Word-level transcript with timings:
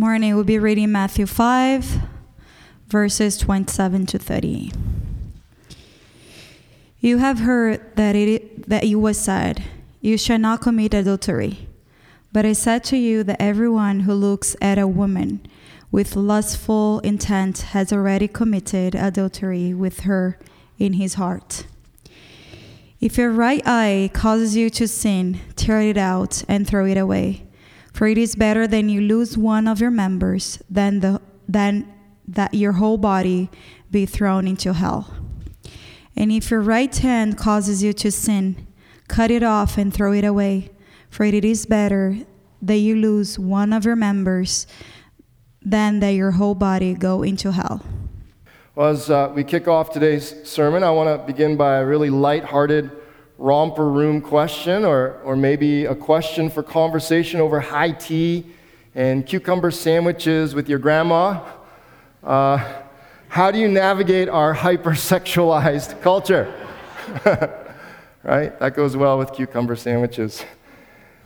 morning 0.00 0.34
we'll 0.34 0.44
be 0.44 0.58
reading 0.58 0.90
Matthew 0.90 1.26
5, 1.26 2.00
verses 2.88 3.36
27 3.36 4.06
to 4.06 4.18
30. 4.18 4.72
You 7.00 7.18
have 7.18 7.40
heard 7.40 7.82
that 7.96 8.16
it 8.16 8.66
that 8.66 8.82
it 8.82 8.94
was 8.94 9.18
said, 9.18 9.62
You 10.00 10.16
shall 10.16 10.38
not 10.38 10.62
commit 10.62 10.94
adultery. 10.94 11.68
But 12.32 12.46
I 12.46 12.54
said 12.54 12.82
to 12.84 12.96
you 12.96 13.22
that 13.24 13.42
everyone 13.42 14.00
who 14.00 14.14
looks 14.14 14.56
at 14.62 14.78
a 14.78 14.88
woman 14.88 15.46
with 15.92 16.16
lustful 16.16 17.00
intent 17.00 17.58
has 17.74 17.92
already 17.92 18.26
committed 18.26 18.94
adultery 18.94 19.74
with 19.74 20.00
her 20.00 20.38
in 20.78 20.94
his 20.94 21.14
heart. 21.14 21.66
If 23.02 23.18
your 23.18 23.32
right 23.32 23.62
eye 23.66 24.08
causes 24.14 24.56
you 24.56 24.70
to 24.70 24.88
sin, 24.88 25.40
tear 25.56 25.82
it 25.82 25.98
out 25.98 26.42
and 26.48 26.66
throw 26.66 26.86
it 26.86 26.96
away. 26.96 27.49
For 28.00 28.06
it 28.06 28.16
is 28.16 28.34
better 28.34 28.66
than 28.66 28.88
you 28.88 29.02
lose 29.02 29.36
one 29.36 29.68
of 29.68 29.78
your 29.78 29.90
members 29.90 30.62
than, 30.70 31.00
the, 31.00 31.20
than 31.46 31.86
that 32.26 32.54
your 32.54 32.72
whole 32.72 32.96
body 32.96 33.50
be 33.90 34.06
thrown 34.06 34.48
into 34.48 34.72
hell. 34.72 35.12
And 36.16 36.32
if 36.32 36.50
your 36.50 36.62
right 36.62 36.96
hand 36.96 37.36
causes 37.36 37.82
you 37.82 37.92
to 37.92 38.10
sin, 38.10 38.66
cut 39.06 39.30
it 39.30 39.42
off 39.42 39.76
and 39.76 39.92
throw 39.92 40.14
it 40.14 40.24
away. 40.24 40.70
For 41.10 41.24
it 41.24 41.44
is 41.44 41.66
better 41.66 42.16
that 42.62 42.76
you 42.76 42.96
lose 42.96 43.38
one 43.38 43.70
of 43.70 43.84
your 43.84 43.96
members 43.96 44.66
than 45.60 46.00
that 46.00 46.14
your 46.14 46.30
whole 46.30 46.54
body 46.54 46.94
go 46.94 47.22
into 47.22 47.52
hell. 47.52 47.84
Well, 48.74 48.88
as 48.88 49.10
uh, 49.10 49.30
we 49.34 49.44
kick 49.44 49.68
off 49.68 49.90
today's 49.90 50.48
sermon, 50.48 50.82
I 50.82 50.90
want 50.90 51.20
to 51.20 51.26
begin 51.26 51.58
by 51.58 51.76
a 51.76 51.84
really 51.84 52.08
light-hearted 52.08 52.92
romper 53.40 53.88
room 53.88 54.20
question, 54.20 54.84
or, 54.84 55.18
or 55.24 55.34
maybe 55.34 55.86
a 55.86 55.94
question 55.94 56.50
for 56.50 56.62
conversation 56.62 57.40
over 57.40 57.58
high 57.58 57.90
tea 57.90 58.44
and 58.94 59.26
cucumber 59.26 59.70
sandwiches 59.70 60.54
with 60.54 60.68
your 60.68 60.78
grandma. 60.78 61.40
Uh, 62.22 62.62
how 63.28 63.50
do 63.50 63.58
you 63.58 63.66
navigate 63.66 64.28
our 64.28 64.54
hypersexualized 64.54 66.02
culture? 66.02 66.52
right? 68.22 68.58
That 68.60 68.76
goes 68.76 68.94
well 68.94 69.16
with 69.16 69.32
cucumber 69.32 69.74
sandwiches. 69.74 70.44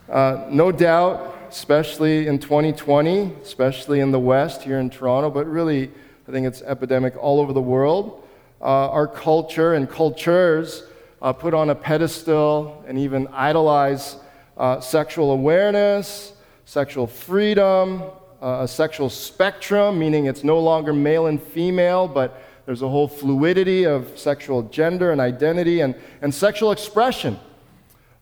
Uh, 0.08 0.46
no 0.48 0.70
doubt, 0.70 1.36
especially 1.50 2.28
in 2.28 2.38
2020, 2.38 3.32
especially 3.42 3.98
in 3.98 4.12
the 4.12 4.20
West 4.20 4.62
here 4.62 4.78
in 4.78 4.88
Toronto, 4.88 5.30
but 5.30 5.48
really, 5.48 5.90
I 6.28 6.30
think 6.30 6.46
it's 6.46 6.62
epidemic 6.62 7.16
all 7.16 7.40
over 7.40 7.52
the 7.52 7.60
world. 7.60 8.24
Uh, 8.60 8.88
our 8.90 9.08
culture 9.08 9.74
and 9.74 9.90
cultures 9.90 10.84
uh, 11.24 11.32
put 11.32 11.54
on 11.54 11.70
a 11.70 11.74
pedestal 11.74 12.84
and 12.86 12.98
even 12.98 13.26
idolize 13.28 14.16
uh, 14.58 14.78
sexual 14.78 15.32
awareness, 15.32 16.34
sexual 16.66 17.06
freedom, 17.06 18.02
uh, 18.42 18.58
a 18.60 18.68
sexual 18.68 19.08
spectrum, 19.08 19.98
meaning 19.98 20.26
it's 20.26 20.44
no 20.44 20.60
longer 20.60 20.92
male 20.92 21.26
and 21.26 21.42
female, 21.42 22.06
but 22.06 22.42
there's 22.66 22.82
a 22.82 22.88
whole 22.88 23.08
fluidity 23.08 23.84
of 23.84 24.18
sexual 24.18 24.64
gender 24.64 25.12
and 25.12 25.20
identity 25.20 25.80
and, 25.80 25.94
and 26.20 26.34
sexual 26.34 26.72
expression. 26.72 27.40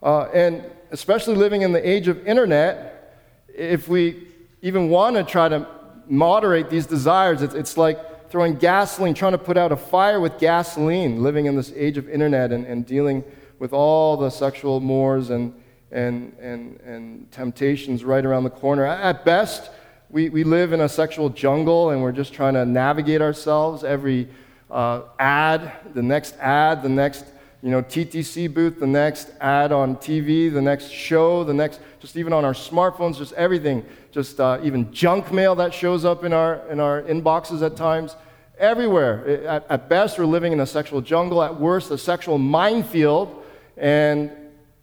Uh, 0.00 0.28
and 0.32 0.64
especially 0.92 1.34
living 1.34 1.62
in 1.62 1.72
the 1.72 1.88
age 1.88 2.06
of 2.06 2.24
internet, 2.24 3.18
if 3.48 3.88
we 3.88 4.28
even 4.62 4.88
want 4.88 5.16
to 5.16 5.24
try 5.24 5.48
to 5.48 5.66
moderate 6.06 6.70
these 6.70 6.86
desires, 6.86 7.42
it's, 7.42 7.54
it's 7.54 7.76
like 7.76 7.98
throwing 8.32 8.56
gasoline, 8.56 9.12
trying 9.12 9.32
to 9.32 9.38
put 9.38 9.58
out 9.58 9.72
a 9.72 9.76
fire 9.76 10.18
with 10.18 10.38
gasoline, 10.38 11.22
living 11.22 11.44
in 11.44 11.54
this 11.54 11.70
age 11.76 11.98
of 11.98 12.08
internet 12.08 12.50
and, 12.50 12.64
and 12.64 12.86
dealing 12.86 13.22
with 13.58 13.74
all 13.74 14.16
the 14.16 14.30
sexual 14.30 14.80
mores 14.80 15.28
and, 15.28 15.52
and, 15.90 16.34
and, 16.40 16.80
and 16.80 17.30
temptations 17.30 18.04
right 18.04 18.24
around 18.24 18.44
the 18.44 18.50
corner. 18.50 18.86
At 18.86 19.26
best, 19.26 19.70
we, 20.08 20.30
we 20.30 20.44
live 20.44 20.72
in 20.72 20.80
a 20.80 20.88
sexual 20.88 21.28
jungle 21.28 21.90
and 21.90 22.00
we're 22.00 22.10
just 22.10 22.32
trying 22.32 22.54
to 22.54 22.64
navigate 22.64 23.20
ourselves. 23.20 23.84
Every 23.84 24.30
uh, 24.70 25.02
ad, 25.18 25.70
the 25.92 26.02
next 26.02 26.34
ad, 26.38 26.82
the 26.82 26.88
next 26.88 27.26
you 27.62 27.70
know, 27.70 27.82
TTC 27.82 28.52
booth, 28.52 28.80
the 28.80 28.86
next 28.86 29.30
ad 29.42 29.72
on 29.72 29.96
TV, 29.96 30.50
the 30.50 30.62
next 30.62 30.90
show, 30.90 31.44
the 31.44 31.52
next, 31.52 31.80
just 32.00 32.16
even 32.16 32.32
on 32.32 32.46
our 32.46 32.54
smartphones, 32.54 33.18
just 33.18 33.34
everything, 33.34 33.84
just 34.10 34.40
uh, 34.40 34.58
even 34.62 34.90
junk 34.90 35.30
mail 35.32 35.54
that 35.54 35.74
shows 35.74 36.06
up 36.06 36.24
in 36.24 36.32
our, 36.32 36.66
in 36.70 36.80
our 36.80 37.02
inboxes 37.02 37.64
at 37.64 37.76
times. 37.76 38.16
Everywhere. 38.62 39.44
At, 39.48 39.66
at 39.68 39.88
best, 39.88 40.20
we're 40.20 40.24
living 40.24 40.52
in 40.52 40.60
a 40.60 40.66
sexual 40.66 41.00
jungle. 41.00 41.42
At 41.42 41.58
worst, 41.58 41.90
a 41.90 41.98
sexual 41.98 42.38
minefield. 42.38 43.44
And 43.76 44.30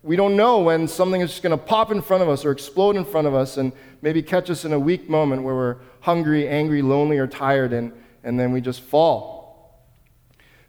we 0.03 0.17
don't 0.17 0.35
know 0.35 0.59
when 0.59 0.85
something 0.85 1.21
is 1.21 1.29
just 1.29 1.43
going 1.43 1.57
to 1.57 1.65
pop 1.65 1.89
in 1.89 2.01
front 2.01 2.21
of 2.21 2.27
us 2.27 2.43
or 2.43 2.51
explode 2.51 2.97
in 2.97 3.05
front 3.05 3.25
of 3.25 3.33
us 3.33 3.55
and 3.55 3.71
maybe 4.01 4.21
catch 4.21 4.49
us 4.49 4.65
in 4.65 4.73
a 4.73 4.79
weak 4.79 5.09
moment 5.09 5.43
where 5.43 5.55
we're 5.55 5.77
hungry, 6.01 6.45
angry, 6.45 6.81
lonely, 6.81 7.17
or 7.17 7.25
tired, 7.25 7.71
and, 7.71 7.93
and 8.25 8.37
then 8.37 8.51
we 8.51 8.59
just 8.59 8.81
fall. 8.81 9.85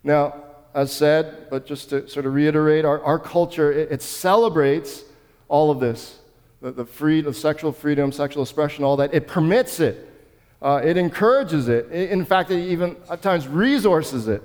Now, 0.04 0.44
as 0.72 0.92
said, 0.92 1.48
but 1.50 1.66
just 1.66 1.90
to 1.90 2.08
sort 2.08 2.26
of 2.26 2.34
reiterate, 2.34 2.84
our, 2.84 3.02
our 3.02 3.18
culture, 3.18 3.72
it, 3.72 3.90
it 3.90 4.02
celebrates 4.02 5.02
all 5.48 5.72
of 5.72 5.80
this 5.80 6.20
the, 6.60 6.70
the 6.70 6.84
freedom, 6.84 7.32
sexual 7.32 7.72
freedom, 7.72 8.12
sexual 8.12 8.44
expression, 8.44 8.84
all 8.84 8.96
that. 8.98 9.12
It 9.14 9.26
permits 9.26 9.80
it, 9.80 10.09
uh, 10.62 10.80
it 10.84 10.96
encourages 10.96 11.68
it. 11.68 11.90
In 11.90 12.24
fact, 12.24 12.50
it 12.50 12.60
even 12.60 12.96
at 13.10 13.22
times 13.22 13.48
resources 13.48 14.28
it. 14.28 14.42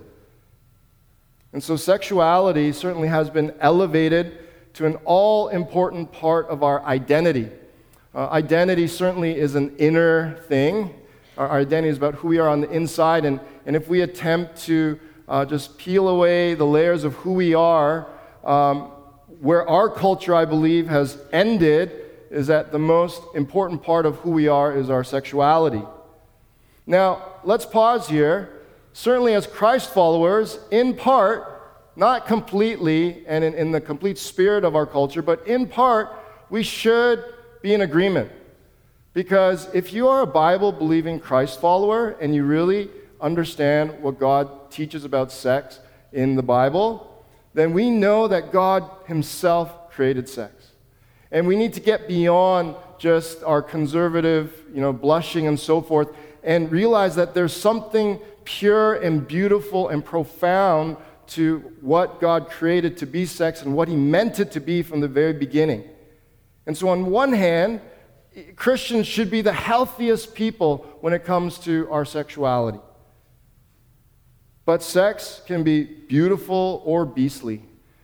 And 1.54 1.64
so, 1.64 1.76
sexuality 1.76 2.72
certainly 2.72 3.08
has 3.08 3.30
been 3.30 3.54
elevated 3.60 4.40
to 4.74 4.86
an 4.86 4.96
all 5.06 5.50
important 5.50 6.12
part 6.12 6.48
of 6.48 6.64
our 6.64 6.84
identity. 6.84 7.50
Uh, 8.14 8.28
identity 8.28 8.88
certainly 8.88 9.38
is 9.38 9.56
an 9.56 9.76
inner 9.78 10.38
thing. 10.48 10.94
Our, 11.38 11.48
our 11.48 11.60
identity 11.60 11.90
is 11.90 11.98
about 11.98 12.16
who 12.16 12.30
we 12.30 12.40
are 12.40 12.50
on 12.50 12.62
the 12.62 12.70
inside, 12.70 13.26
and, 13.26 13.40
and 13.66 13.76
if 13.76 13.88
we 13.88 14.02
attempt 14.02 14.58
to 14.64 15.00
uh, 15.28 15.46
just 15.46 15.78
peel 15.78 16.08
away 16.08 16.54
the 16.54 16.66
layers 16.66 17.04
of 17.04 17.14
who 17.16 17.34
we 17.34 17.54
are. 17.54 18.08
Um, 18.44 18.92
where 19.40 19.68
our 19.68 19.90
culture, 19.90 20.34
I 20.34 20.46
believe, 20.46 20.88
has 20.88 21.18
ended 21.32 21.92
is 22.32 22.48
that 22.48 22.72
the 22.72 22.80
most 22.80 23.22
important 23.34 23.84
part 23.84 24.06
of 24.06 24.18
who 24.18 24.32
we 24.32 24.48
are 24.48 24.76
is 24.76 24.90
our 24.90 25.04
sexuality. 25.04 25.84
Now, 26.88 27.34
let's 27.44 27.66
pause 27.66 28.08
here. 28.08 28.62
Certainly, 28.94 29.34
as 29.34 29.48
Christ 29.48 29.94
followers, 29.94 30.60
in 30.72 30.96
part, 30.96 31.52
not 31.96 32.28
completely 32.28 33.26
and 33.28 33.44
in, 33.44 33.54
in 33.54 33.72
the 33.72 33.82
complete 33.82 34.18
spirit 34.18 34.64
of 34.64 34.76
our 34.76 34.86
culture, 34.86 35.22
but 35.22 35.46
in 35.48 35.68
part, 35.68 36.10
we 36.50 36.64
should 36.64 37.24
be 37.62 37.74
in 37.74 37.82
agreement. 37.82 38.32
Because 39.14 39.74
if 39.74 39.94
you 39.94 40.08
are 40.08 40.22
a 40.22 40.28
Bible 40.28 40.72
believing 40.72 41.20
Christ 41.20 41.62
follower 41.62 42.12
and 42.20 42.36
you 42.36 42.44
really 42.44 42.90
understand 43.22 44.02
what 44.02 44.20
God 44.20 44.70
teaches 44.70 45.06
about 45.06 45.32
sex 45.32 45.80
in 46.12 46.36
the 46.36 46.44
Bible, 46.44 47.26
then 47.54 47.74
we 47.74 47.90
know 47.90 48.28
that 48.28 48.52
God 48.52 48.90
Himself 49.08 49.90
created 49.92 50.28
sex. 50.28 50.72
And 51.32 51.48
we 51.48 51.56
need 51.56 51.74
to 51.74 51.80
get 51.80 52.08
beyond 52.08 52.76
just 52.98 53.44
our 53.44 53.62
conservative, 53.62 54.54
you 54.74 54.82
know, 54.82 54.94
blushing 54.94 55.48
and 55.48 55.60
so 55.60 55.82
forth, 55.82 56.10
and 56.46 56.72
realize 56.72 57.16
that 57.16 57.34
there's 57.34 57.54
something 57.54 58.20
pure 58.46 58.94
and 58.94 59.28
beautiful 59.28 59.90
and 59.90 60.06
profound 60.06 60.96
to 61.28 61.60
what 61.82 62.22
God 62.22 62.50
created 62.50 62.98
to 62.98 63.08
be 63.08 63.26
sex 63.26 63.64
and 63.64 63.76
what 63.76 63.88
He 63.88 63.96
meant 63.96 64.40
it 64.40 64.52
to 64.52 64.60
be 64.60 64.84
from 64.84 65.02
the 65.02 65.08
very 65.08 65.34
beginning. 65.34 65.84
And 66.68 66.78
so, 66.78 66.88
on 66.90 67.08
one 67.08 67.34
hand, 67.34 67.82
Christians 68.56 69.08
should 69.08 69.32
be 69.32 69.42
the 69.42 69.54
healthiest 69.54 70.36
people 70.36 70.86
when 71.02 71.14
it 71.14 71.26
comes 71.26 71.58
to 71.60 71.88
our 71.92 72.06
sexuality. 72.06 72.80
But 74.66 74.84
sex 74.84 75.42
can 75.46 75.64
be 75.64 75.84
beautiful 75.84 76.82
or 76.86 77.06
beastly. 77.06 77.64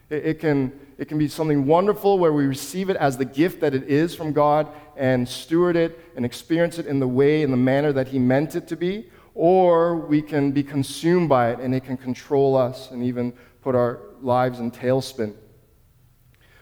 It, 0.09 0.25
it, 0.25 0.39
can, 0.39 0.79
it 0.97 1.07
can 1.07 1.17
be 1.17 1.27
something 1.27 1.65
wonderful 1.65 2.19
where 2.19 2.33
we 2.33 2.45
receive 2.45 2.89
it 2.89 2.97
as 2.97 3.17
the 3.17 3.25
gift 3.25 3.61
that 3.61 3.73
it 3.73 3.83
is 3.83 4.15
from 4.15 4.31
God 4.31 4.67
and 4.97 5.27
steward 5.27 5.75
it 5.75 5.99
and 6.15 6.25
experience 6.25 6.79
it 6.79 6.85
in 6.85 6.99
the 6.99 7.07
way, 7.07 7.41
in 7.41 7.51
the 7.51 7.57
manner 7.57 7.91
that 7.93 8.09
He 8.09 8.19
meant 8.19 8.55
it 8.55 8.67
to 8.69 8.75
be. 8.75 9.09
Or 9.33 9.95
we 9.95 10.21
can 10.21 10.51
be 10.51 10.63
consumed 10.63 11.29
by 11.29 11.51
it 11.51 11.59
and 11.59 11.73
it 11.73 11.85
can 11.85 11.97
control 11.97 12.55
us 12.55 12.91
and 12.91 13.03
even 13.03 13.33
put 13.61 13.75
our 13.75 13.99
lives 14.21 14.59
in 14.59 14.71
tailspin. 14.71 15.33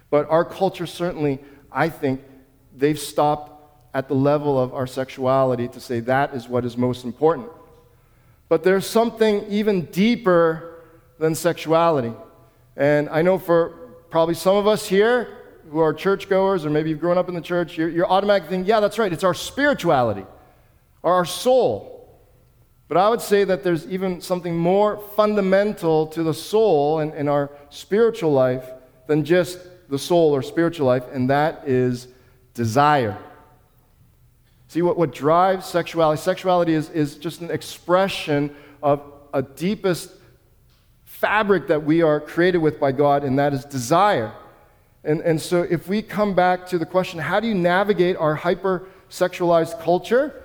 But 0.09 0.29
our 0.29 0.45
culture 0.45 0.85
certainly, 0.85 1.39
I 1.71 1.89
think, 1.89 2.21
they've 2.75 2.99
stopped 2.99 3.55
at 3.93 4.07
the 4.07 4.13
level 4.15 4.59
of 4.59 4.73
our 4.73 4.87
sexuality 4.87 5.67
to 5.67 5.79
say 5.79 5.99
that 6.01 6.33
is 6.33 6.47
what 6.47 6.65
is 6.65 6.77
most 6.77 7.03
important. 7.05 7.49
But 8.47 8.63
there's 8.63 8.85
something 8.85 9.45
even 9.47 9.85
deeper 9.85 10.83
than 11.19 11.35
sexuality. 11.35 12.13
And 12.75 13.09
I 13.09 13.21
know 13.21 13.37
for 13.37 13.69
probably 14.09 14.35
some 14.35 14.55
of 14.55 14.67
us 14.67 14.87
here 14.87 15.38
who 15.71 15.79
are 15.79 15.93
churchgoers, 15.93 16.65
or 16.65 16.69
maybe 16.69 16.89
you've 16.89 16.99
grown 16.99 17.17
up 17.17 17.29
in 17.29 17.35
the 17.35 17.41
church, 17.41 17.77
you're, 17.77 17.89
you're 17.89 18.09
automatically 18.09 18.49
thinking, 18.49 18.69
yeah, 18.69 18.79
that's 18.79 18.97
right, 18.97 19.11
it's 19.11 19.23
our 19.23 19.33
spirituality, 19.33 20.25
or 21.03 21.13
our 21.13 21.25
soul. 21.25 21.95
But 22.87 22.97
I 22.97 23.07
would 23.09 23.21
say 23.21 23.43
that 23.43 23.63
there's 23.63 23.85
even 23.87 24.19
something 24.19 24.57
more 24.57 24.97
fundamental 25.15 26.07
to 26.07 26.23
the 26.23 26.33
soul 26.33 26.99
and, 26.99 27.13
and 27.13 27.29
our 27.29 27.51
spiritual 27.69 28.31
life 28.31 28.65
than 29.07 29.23
just 29.23 29.59
the 29.89 29.99
soul 29.99 30.35
or 30.35 30.41
spiritual 30.41 30.87
life, 30.87 31.03
and 31.11 31.29
that 31.29 31.67
is 31.67 32.07
desire. 32.53 33.17
See, 34.69 34.81
what, 34.81 34.97
what 34.97 35.13
drives 35.13 35.65
sexuality? 35.65 36.21
Sexuality 36.21 36.73
is, 36.73 36.89
is 36.91 37.15
just 37.15 37.41
an 37.41 37.51
expression 37.51 38.55
of 38.81 39.01
a 39.33 39.41
deepest 39.41 40.11
fabric 41.05 41.67
that 41.67 41.83
we 41.83 42.01
are 42.01 42.19
created 42.19 42.59
with 42.59 42.79
by 42.79 42.91
God, 42.91 43.23
and 43.23 43.37
that 43.39 43.53
is 43.53 43.65
desire. 43.65 44.31
And, 45.03 45.21
and 45.21 45.41
so, 45.41 45.61
if 45.61 45.87
we 45.87 46.01
come 46.01 46.33
back 46.33 46.67
to 46.67 46.77
the 46.77 46.85
question, 46.85 47.19
how 47.19 47.39
do 47.39 47.47
you 47.47 47.55
navigate 47.55 48.17
our 48.17 48.35
hyper-sexualized 48.35 49.81
culture? 49.81 50.43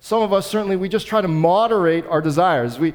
Some 0.00 0.20
of 0.20 0.32
us 0.34 0.46
certainly, 0.46 0.76
we 0.76 0.90
just 0.90 1.06
try 1.06 1.22
to 1.22 1.28
moderate 1.28 2.04
our 2.06 2.20
desires. 2.20 2.78
We, 2.78 2.92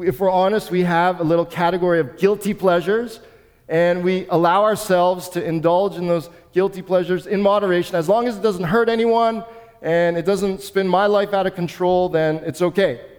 if 0.00 0.18
we're 0.18 0.30
honest, 0.30 0.70
we 0.70 0.82
have 0.82 1.20
a 1.20 1.24
little 1.24 1.44
category 1.44 2.00
of 2.00 2.16
guilty 2.16 2.54
pleasures, 2.54 3.20
and 3.68 4.02
we 4.02 4.26
allow 4.30 4.62
ourselves 4.62 5.28
to 5.30 5.44
indulge 5.44 5.96
in 5.96 6.06
those 6.06 6.30
guilty 6.52 6.80
pleasures 6.80 7.26
in 7.26 7.42
moderation. 7.42 7.94
As 7.96 8.08
long 8.08 8.26
as 8.26 8.38
it 8.38 8.42
doesn't 8.42 8.64
hurt 8.64 8.88
anyone 8.88 9.44
and 9.82 10.16
it 10.16 10.24
doesn't 10.24 10.62
spin 10.62 10.88
my 10.88 11.06
life 11.06 11.34
out 11.34 11.46
of 11.46 11.54
control, 11.54 12.08
then 12.08 12.36
it's 12.36 12.62
okay. 12.62 13.09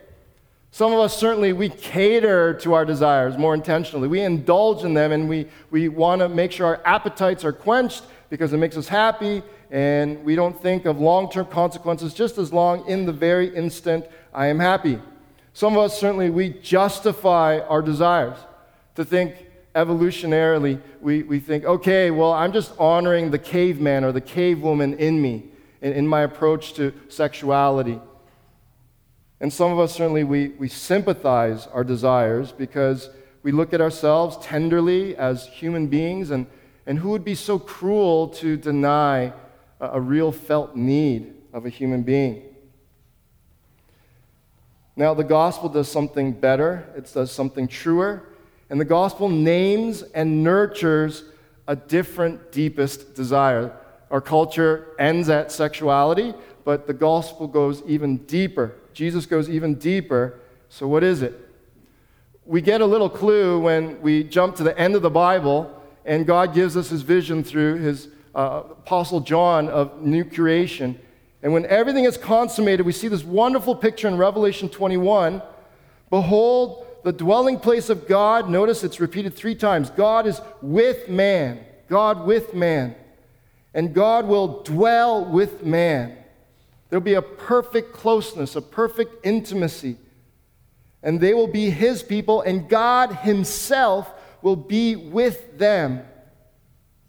Some 0.74 0.94
of 0.94 1.00
us 1.00 1.18
certainly 1.18 1.52
we 1.52 1.68
cater 1.68 2.54
to 2.56 2.74
our 2.74 2.86
desires 2.86 3.38
more 3.38 3.54
intentionally. 3.54 4.08
We 4.08 4.22
indulge 4.22 4.86
in 4.86 4.94
them 4.94 5.12
and 5.12 5.28
we, 5.28 5.48
we 5.70 5.90
want 5.90 6.22
to 6.22 6.30
make 6.30 6.54
sure 6.54 6.66
our 6.66 6.82
appetites 6.86 7.44
are 7.44 7.52
quenched 7.52 8.04
because 8.30 8.54
it 8.54 8.58
makes 8.58 8.78
us 8.78 8.88
happy 8.88 9.44
and 9.70 10.24
we 10.24 10.36
don't 10.36 10.60
think 10.62 10.86
of 10.86 10.98
long 11.00 11.30
term 11.30 11.46
consequences 11.48 12.14
just 12.14 12.38
as 12.38 12.54
long 12.54 12.88
in 12.88 13.06
the 13.06 13.12
very 13.12 13.54
instant 13.54 14.06
I 14.34 14.48
am 14.48 14.60
happy. 14.60 15.02
Some 15.54 15.74
of 15.74 15.80
us 15.80 16.00
certainly 16.00 16.30
we 16.30 16.50
justify 16.50 17.60
our 17.60 17.82
desires 17.82 18.38
to 18.96 19.04
think 19.04 19.48
evolutionarily, 19.76 20.82
we, 21.02 21.24
we 21.24 21.40
think, 21.40 21.66
okay, 21.66 22.12
well, 22.12 22.32
I'm 22.32 22.54
just 22.54 22.74
honoring 22.80 23.32
the 23.32 23.40
caveman 23.40 24.04
or 24.04 24.12
the 24.14 24.22
cavewoman 24.22 24.98
in 24.98 25.22
me 25.22 25.46
in, 25.82 25.94
in 25.94 26.08
my 26.08 26.22
approach 26.22 26.74
to 26.74 26.94
sexuality. 27.10 28.00
And 29.42 29.52
some 29.52 29.72
of 29.72 29.80
us 29.80 29.94
certainly 29.96 30.24
we, 30.24 30.50
we 30.50 30.68
sympathize 30.68 31.66
our 31.68 31.84
desires 31.84 32.52
because 32.52 33.10
we 33.42 33.52
look 33.52 33.74
at 33.74 33.82
ourselves 33.82 34.38
tenderly 34.38 35.16
as 35.18 35.48
human 35.48 35.88
beings, 35.88 36.30
and, 36.30 36.46
and 36.86 37.00
who 37.00 37.10
would 37.10 37.26
be 37.26 37.34
so 37.34 37.58
cruel 37.58 38.28
to 38.28 38.56
deny 38.56 39.34
a, 39.80 39.88
a 39.94 40.00
real 40.00 40.32
felt 40.32 40.76
need 40.76 41.34
of 41.54 41.66
a 41.66 41.70
human 41.70 42.04
being? 42.04 42.44
Now, 44.96 45.16
the 45.16 45.24
gospel 45.24 45.70
does 45.70 45.92
something 45.92 46.34
better, 46.34 46.88
it 46.96 47.12
does 47.12 47.32
something 47.32 47.68
truer, 47.68 48.30
and 48.70 48.80
the 48.80 48.86
gospel 48.86 49.28
names 49.28 50.04
and 50.04 50.44
nurtures 50.44 51.24
a 51.68 51.76
different, 51.76 52.52
deepest 52.52 53.16
desire. 53.16 53.76
Our 54.12 54.22
culture 54.22 54.90
ends 55.00 55.30
at 55.30 55.52
sexuality, 55.52 56.36
but 56.64 56.86
the 56.86 56.94
gospel 56.94 57.48
goes 57.48 57.82
even 57.88 58.18
deeper. 58.18 58.76
Jesus 58.94 59.26
goes 59.26 59.50
even 59.50 59.76
deeper. 59.76 60.40
So, 60.70 60.88
what 60.88 61.04
is 61.04 61.22
it? 61.22 61.40
We 62.46 62.62
get 62.62 62.82
a 62.82 62.86
little 62.86 63.10
clue 63.10 63.60
when 63.60 64.02
we 64.02 64.24
jump 64.24 64.56
to 64.58 64.64
the 64.64 64.78
end 64.78 64.96
of 64.96 65.02
the 65.02 65.10
Bible, 65.10 65.82
and 66.06 66.26
God 66.26 66.54
gives 66.54 66.76
us 66.76 66.90
his 66.90 67.02
vision 67.02 67.44
through 67.44 67.78
his 67.78 68.08
uh, 68.34 68.64
Apostle 68.72 69.20
John 69.20 69.70
of 69.70 70.02
new 70.02 70.26
creation. 70.26 71.00
And 71.44 71.54
when 71.54 71.66
everything 71.66 72.06
is 72.06 72.18
consummated, 72.18 72.86
we 72.86 72.92
see 72.92 73.08
this 73.08 73.24
wonderful 73.24 73.76
picture 73.76 74.08
in 74.08 74.18
Revelation 74.18 74.70
21. 74.70 75.42
Behold, 76.10 76.86
the 77.04 77.12
dwelling 77.12 77.60
place 77.60 77.90
of 77.90 78.08
God, 78.08 78.50
notice 78.50 78.84
it's 78.84 79.00
repeated 79.00 79.36
three 79.36 79.56
times 79.56 79.90
God 79.90 80.28
is 80.28 80.40
with 80.62 81.10
man, 81.10 81.60
God 81.88 82.26
with 82.26 82.54
man. 82.54 82.96
And 83.74 83.94
God 83.94 84.28
will 84.28 84.64
dwell 84.64 85.26
with 85.26 85.64
man. 85.64 86.18
There'll 86.92 87.02
be 87.02 87.14
a 87.14 87.22
perfect 87.22 87.94
closeness, 87.94 88.58
a 88.58 88.62
perfect 88.62 89.26
intimacy. 89.26 89.96
And 91.02 91.22
they 91.22 91.34
will 91.34 91.48
be 91.48 91.70
his 91.70 92.04
people, 92.04 92.42
and 92.42 92.68
God 92.68 93.14
himself 93.14 94.12
will 94.42 94.58
be 94.58 94.98
with 94.98 95.58
them. 95.58 96.04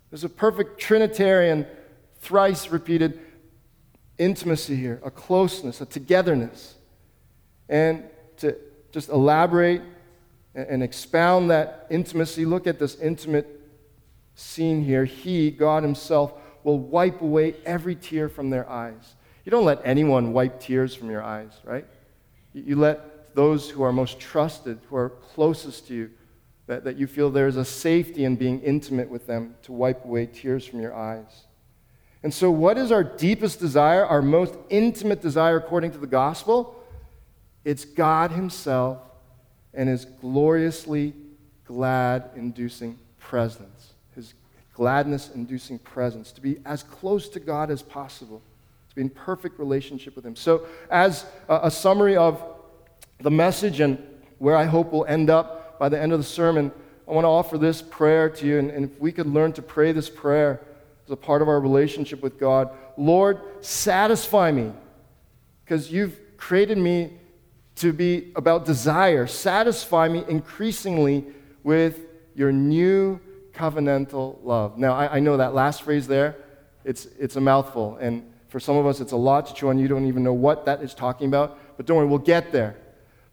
There's 0.08 0.22
a 0.22 0.28
perfect 0.28 0.78
Trinitarian, 0.78 1.66
thrice 2.20 2.68
repeated 2.68 3.18
intimacy 4.18 4.76
here, 4.76 5.00
a 5.04 5.10
closeness, 5.10 5.80
a 5.80 5.86
togetherness. 5.86 6.76
And 7.68 8.04
to 8.36 8.56
just 8.92 9.08
elaborate 9.08 9.82
and 10.54 10.80
expound 10.80 11.50
that 11.50 11.88
intimacy, 11.90 12.44
look 12.44 12.68
at 12.68 12.78
this 12.78 13.00
intimate 13.00 13.48
scene 14.36 14.84
here. 14.84 15.04
He, 15.06 15.50
God 15.50 15.82
Himself, 15.82 16.34
will 16.62 16.78
wipe 16.78 17.20
away 17.20 17.56
every 17.66 17.96
tear 17.96 18.28
from 18.28 18.50
their 18.50 18.68
eyes. 18.70 19.16
You 19.44 19.50
don't 19.50 19.64
let 19.64 19.80
anyone 19.84 20.32
wipe 20.32 20.60
tears 20.60 20.94
from 20.94 21.10
your 21.10 21.22
eyes, 21.22 21.52
right? 21.64 21.86
You 22.52 22.76
let 22.76 23.34
those 23.34 23.68
who 23.70 23.82
are 23.82 23.92
most 23.92 24.20
trusted, 24.20 24.78
who 24.88 24.96
are 24.96 25.10
closest 25.10 25.88
to 25.88 25.94
you, 25.94 26.10
that, 26.66 26.84
that 26.84 26.96
you 26.96 27.06
feel 27.06 27.30
there 27.30 27.48
is 27.48 27.56
a 27.56 27.64
safety 27.64 28.24
in 28.24 28.36
being 28.36 28.60
intimate 28.60 29.08
with 29.10 29.26
them 29.26 29.56
to 29.62 29.72
wipe 29.72 30.04
away 30.04 30.26
tears 30.26 30.64
from 30.64 30.80
your 30.80 30.94
eyes. 30.94 31.44
And 32.22 32.32
so, 32.32 32.50
what 32.50 32.78
is 32.78 32.92
our 32.92 33.02
deepest 33.02 33.58
desire, 33.58 34.06
our 34.06 34.22
most 34.22 34.54
intimate 34.70 35.20
desire 35.20 35.56
according 35.56 35.90
to 35.92 35.98
the 35.98 36.06
gospel? 36.06 36.76
It's 37.64 37.84
God 37.84 38.30
Himself 38.30 38.98
and 39.74 39.88
His 39.88 40.04
gloriously 40.04 41.14
glad 41.64 42.30
inducing 42.36 42.98
presence, 43.18 43.94
His 44.14 44.34
gladness 44.72 45.30
inducing 45.34 45.80
presence, 45.80 46.30
to 46.32 46.40
be 46.40 46.58
as 46.64 46.84
close 46.84 47.28
to 47.30 47.40
God 47.40 47.72
as 47.72 47.82
possible 47.82 48.40
to 48.92 48.96
be 48.96 49.02
in 49.02 49.08
perfect 49.08 49.58
relationship 49.58 50.14
with 50.14 50.26
Him. 50.26 50.36
So, 50.36 50.66
as 50.90 51.24
a, 51.48 51.60
a 51.64 51.70
summary 51.70 52.14
of 52.14 52.42
the 53.20 53.30
message 53.30 53.80
and 53.80 53.98
where 54.38 54.54
I 54.54 54.64
hope 54.64 54.92
we'll 54.92 55.06
end 55.06 55.30
up 55.30 55.78
by 55.78 55.88
the 55.88 55.98
end 55.98 56.12
of 56.12 56.18
the 56.18 56.24
sermon, 56.24 56.70
I 57.08 57.12
want 57.12 57.24
to 57.24 57.28
offer 57.28 57.56
this 57.56 57.80
prayer 57.80 58.28
to 58.28 58.46
you. 58.46 58.58
And, 58.58 58.70
and 58.70 58.84
if 58.84 59.00
we 59.00 59.10
could 59.10 59.26
learn 59.26 59.54
to 59.54 59.62
pray 59.62 59.92
this 59.92 60.10
prayer 60.10 60.60
as 61.06 61.10
a 61.10 61.16
part 61.16 61.40
of 61.40 61.48
our 61.48 61.58
relationship 61.58 62.22
with 62.22 62.38
God 62.38 62.70
Lord, 62.98 63.40
satisfy 63.62 64.52
me, 64.52 64.70
because 65.64 65.90
you've 65.90 66.20
created 66.36 66.76
me 66.76 67.14
to 67.76 67.94
be 67.94 68.30
about 68.36 68.66
desire. 68.66 69.26
Satisfy 69.26 70.08
me 70.08 70.22
increasingly 70.28 71.24
with 71.62 72.00
your 72.34 72.52
new 72.52 73.18
covenantal 73.54 74.38
love. 74.42 74.76
Now, 74.76 74.92
I, 74.92 75.16
I 75.16 75.20
know 75.20 75.38
that 75.38 75.54
last 75.54 75.82
phrase 75.82 76.06
there, 76.06 76.36
it's, 76.84 77.06
it's 77.18 77.36
a 77.36 77.40
mouthful. 77.40 77.96
And 77.96 78.31
for 78.52 78.60
some 78.60 78.76
of 78.76 78.86
us, 78.86 79.00
it's 79.00 79.12
a 79.12 79.16
lot 79.16 79.46
to 79.46 79.54
chew 79.54 79.70
on. 79.70 79.78
You 79.78 79.88
don't 79.88 80.04
even 80.04 80.22
know 80.22 80.34
what 80.34 80.66
that 80.66 80.82
is 80.82 80.92
talking 80.92 81.26
about. 81.26 81.58
But 81.78 81.86
don't 81.86 81.96
worry, 81.96 82.06
we'll 82.06 82.18
get 82.18 82.52
there. 82.52 82.76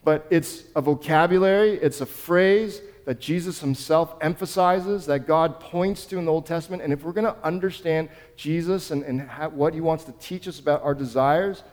But 0.05 0.25
it's 0.29 0.63
a 0.77 0.81
vocabulary, 0.81 1.73
it's 1.73 1.99
a 1.99 2.05
phrase 2.05 2.81
that 3.03 3.19
Jesus 3.19 3.59
himself 3.59 4.15
emphasizes, 4.21 5.07
that 5.07 5.27
God 5.27 5.59
points 5.59 6.05
to 6.05 6.17
in 6.17 6.23
the 6.23 6.31
Old 6.31 6.45
Testament. 6.45 6.81
And 6.81 6.93
if 6.93 7.03
we're 7.03 7.11
going 7.11 7.25
to 7.25 7.35
understand 7.43 8.07
Jesus 8.37 8.91
and, 8.91 9.03
and 9.03 9.29
what 9.51 9.73
he 9.73 9.81
wants 9.81 10.05
to 10.05 10.13
teach 10.21 10.47
us 10.47 10.57
about 10.57 10.83
our 10.83 10.95
desires 10.95 11.63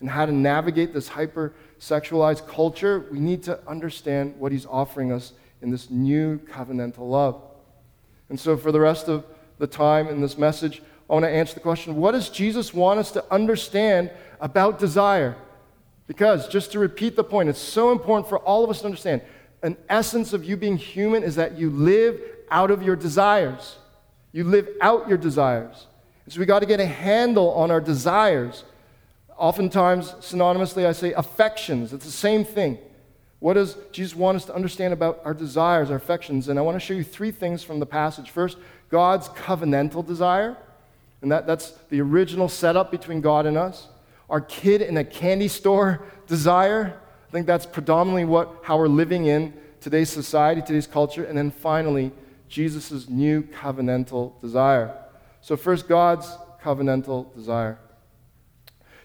and 0.00 0.08
how 0.08 0.24
to 0.24 0.32
navigate 0.32 0.94
this 0.94 1.08
hyper 1.08 1.52
sexualized 1.78 2.48
culture, 2.48 3.04
we 3.12 3.20
need 3.20 3.42
to 3.42 3.60
understand 3.68 4.34
what 4.38 4.50
he's 4.50 4.64
offering 4.64 5.12
us 5.12 5.34
in 5.60 5.70
this 5.70 5.90
new 5.90 6.38
covenantal 6.38 7.10
love. 7.10 7.42
And 8.30 8.40
so, 8.40 8.56
for 8.56 8.72
the 8.72 8.80
rest 8.80 9.08
of 9.08 9.26
the 9.58 9.66
time 9.66 10.08
in 10.08 10.22
this 10.22 10.38
message, 10.38 10.80
I 11.08 11.14
want 11.14 11.24
to 11.24 11.30
answer 11.30 11.54
the 11.54 11.60
question 11.60 11.96
what 11.96 12.12
does 12.12 12.28
Jesus 12.28 12.74
want 12.74 13.00
us 13.00 13.10
to 13.12 13.24
understand 13.30 14.10
about 14.40 14.78
desire? 14.78 15.36
Because, 16.06 16.48
just 16.48 16.72
to 16.72 16.78
repeat 16.78 17.16
the 17.16 17.24
point, 17.24 17.48
it's 17.48 17.58
so 17.58 17.92
important 17.92 18.28
for 18.28 18.38
all 18.38 18.64
of 18.64 18.70
us 18.70 18.80
to 18.80 18.86
understand 18.86 19.22
an 19.62 19.76
essence 19.88 20.32
of 20.32 20.44
you 20.44 20.56
being 20.56 20.76
human 20.76 21.22
is 21.22 21.34
that 21.36 21.58
you 21.58 21.70
live 21.70 22.20
out 22.50 22.70
of 22.70 22.82
your 22.82 22.96
desires. 22.96 23.76
You 24.32 24.44
live 24.44 24.68
out 24.80 25.08
your 25.08 25.18
desires. 25.18 25.86
And 26.24 26.32
so 26.32 26.40
we 26.40 26.46
got 26.46 26.60
to 26.60 26.66
get 26.66 26.80
a 26.80 26.86
handle 26.86 27.52
on 27.52 27.70
our 27.70 27.80
desires. 27.80 28.64
Oftentimes, 29.36 30.12
synonymously, 30.20 30.86
I 30.86 30.92
say 30.92 31.12
affections. 31.12 31.92
It's 31.92 32.04
the 32.04 32.10
same 32.10 32.44
thing. 32.44 32.78
What 33.40 33.54
does 33.54 33.76
Jesus 33.92 34.16
want 34.16 34.36
us 34.36 34.44
to 34.46 34.54
understand 34.54 34.92
about 34.92 35.20
our 35.24 35.34
desires, 35.34 35.90
our 35.90 35.96
affections? 35.96 36.48
And 36.48 36.58
I 36.58 36.62
want 36.62 36.76
to 36.76 36.80
show 36.80 36.94
you 36.94 37.04
three 37.04 37.30
things 37.30 37.62
from 37.62 37.80
the 37.80 37.86
passage. 37.86 38.30
First, 38.30 38.58
God's 38.90 39.28
covenantal 39.28 40.06
desire. 40.06 40.56
And 41.22 41.32
that, 41.32 41.46
that's 41.46 41.72
the 41.90 42.00
original 42.00 42.48
setup 42.48 42.90
between 42.90 43.20
God 43.20 43.46
and 43.46 43.56
us. 43.56 43.88
Our 44.30 44.40
kid 44.40 44.82
in 44.82 44.96
a 44.96 45.04
candy 45.04 45.48
store 45.48 46.04
desire. 46.26 47.00
I 47.28 47.32
think 47.32 47.46
that's 47.46 47.66
predominantly 47.66 48.24
what, 48.24 48.60
how 48.62 48.78
we're 48.78 48.88
living 48.88 49.26
in 49.26 49.52
today's 49.80 50.10
society, 50.10 50.60
today's 50.60 50.86
culture. 50.86 51.24
And 51.24 51.36
then 51.36 51.50
finally, 51.50 52.12
Jesus' 52.48 53.08
new 53.08 53.42
covenantal 53.42 54.40
desire. 54.40 54.94
So, 55.40 55.56
first, 55.56 55.88
God's 55.88 56.30
covenantal 56.62 57.34
desire. 57.34 57.78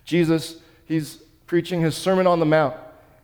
Jesus, 0.06 0.58
he's 0.86 1.18
preaching 1.46 1.82
his 1.82 1.96
Sermon 1.96 2.28
on 2.28 2.40
the 2.40 2.46
Mount. 2.46 2.76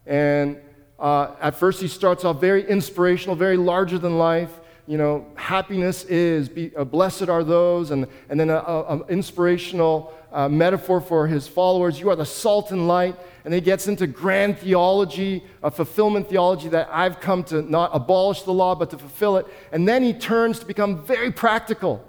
And 0.06 0.58
uh, 0.98 1.36
at 1.42 1.56
first, 1.56 1.82
he 1.82 1.88
starts 1.88 2.26
off 2.26 2.42
very 2.42 2.68
inspirational, 2.68 3.36
very 3.36 3.58
larger 3.58 3.98
than 3.98 4.18
life. 4.18 4.59
You 4.90 4.98
know, 4.98 5.28
happiness 5.36 6.04
is, 6.06 6.50
be, 6.50 6.76
uh, 6.76 6.84
blessed 6.84 7.30
are 7.30 7.44
those, 7.44 7.92
and, 7.92 8.08
and 8.28 8.40
then 8.40 8.50
an 8.50 9.04
inspirational 9.08 10.12
uh, 10.32 10.50
metaphor 10.50 11.00
for 11.00 11.28
his 11.28 11.48
followers. 11.48 12.00
You 12.00 12.10
are 12.10 12.16
the 12.16 12.26
salt 12.26 12.72
and 12.72 12.88
light. 12.88 13.16
And 13.46 13.54
he 13.54 13.62
gets 13.62 13.88
into 13.88 14.08
grand 14.08 14.58
theology, 14.58 15.44
a 15.62 15.70
fulfillment 15.70 16.28
theology 16.28 16.70
that 16.70 16.90
I've 16.92 17.20
come 17.20 17.44
to 17.46 17.62
not 17.62 17.92
abolish 17.94 18.42
the 18.42 18.52
law, 18.52 18.74
but 18.74 18.90
to 18.90 18.98
fulfill 18.98 19.38
it. 19.38 19.46
And 19.72 19.88
then 19.88 20.02
he 20.02 20.12
turns 20.12 20.58
to 20.58 20.66
become 20.66 21.06
very 21.06 21.32
practical. 21.32 22.04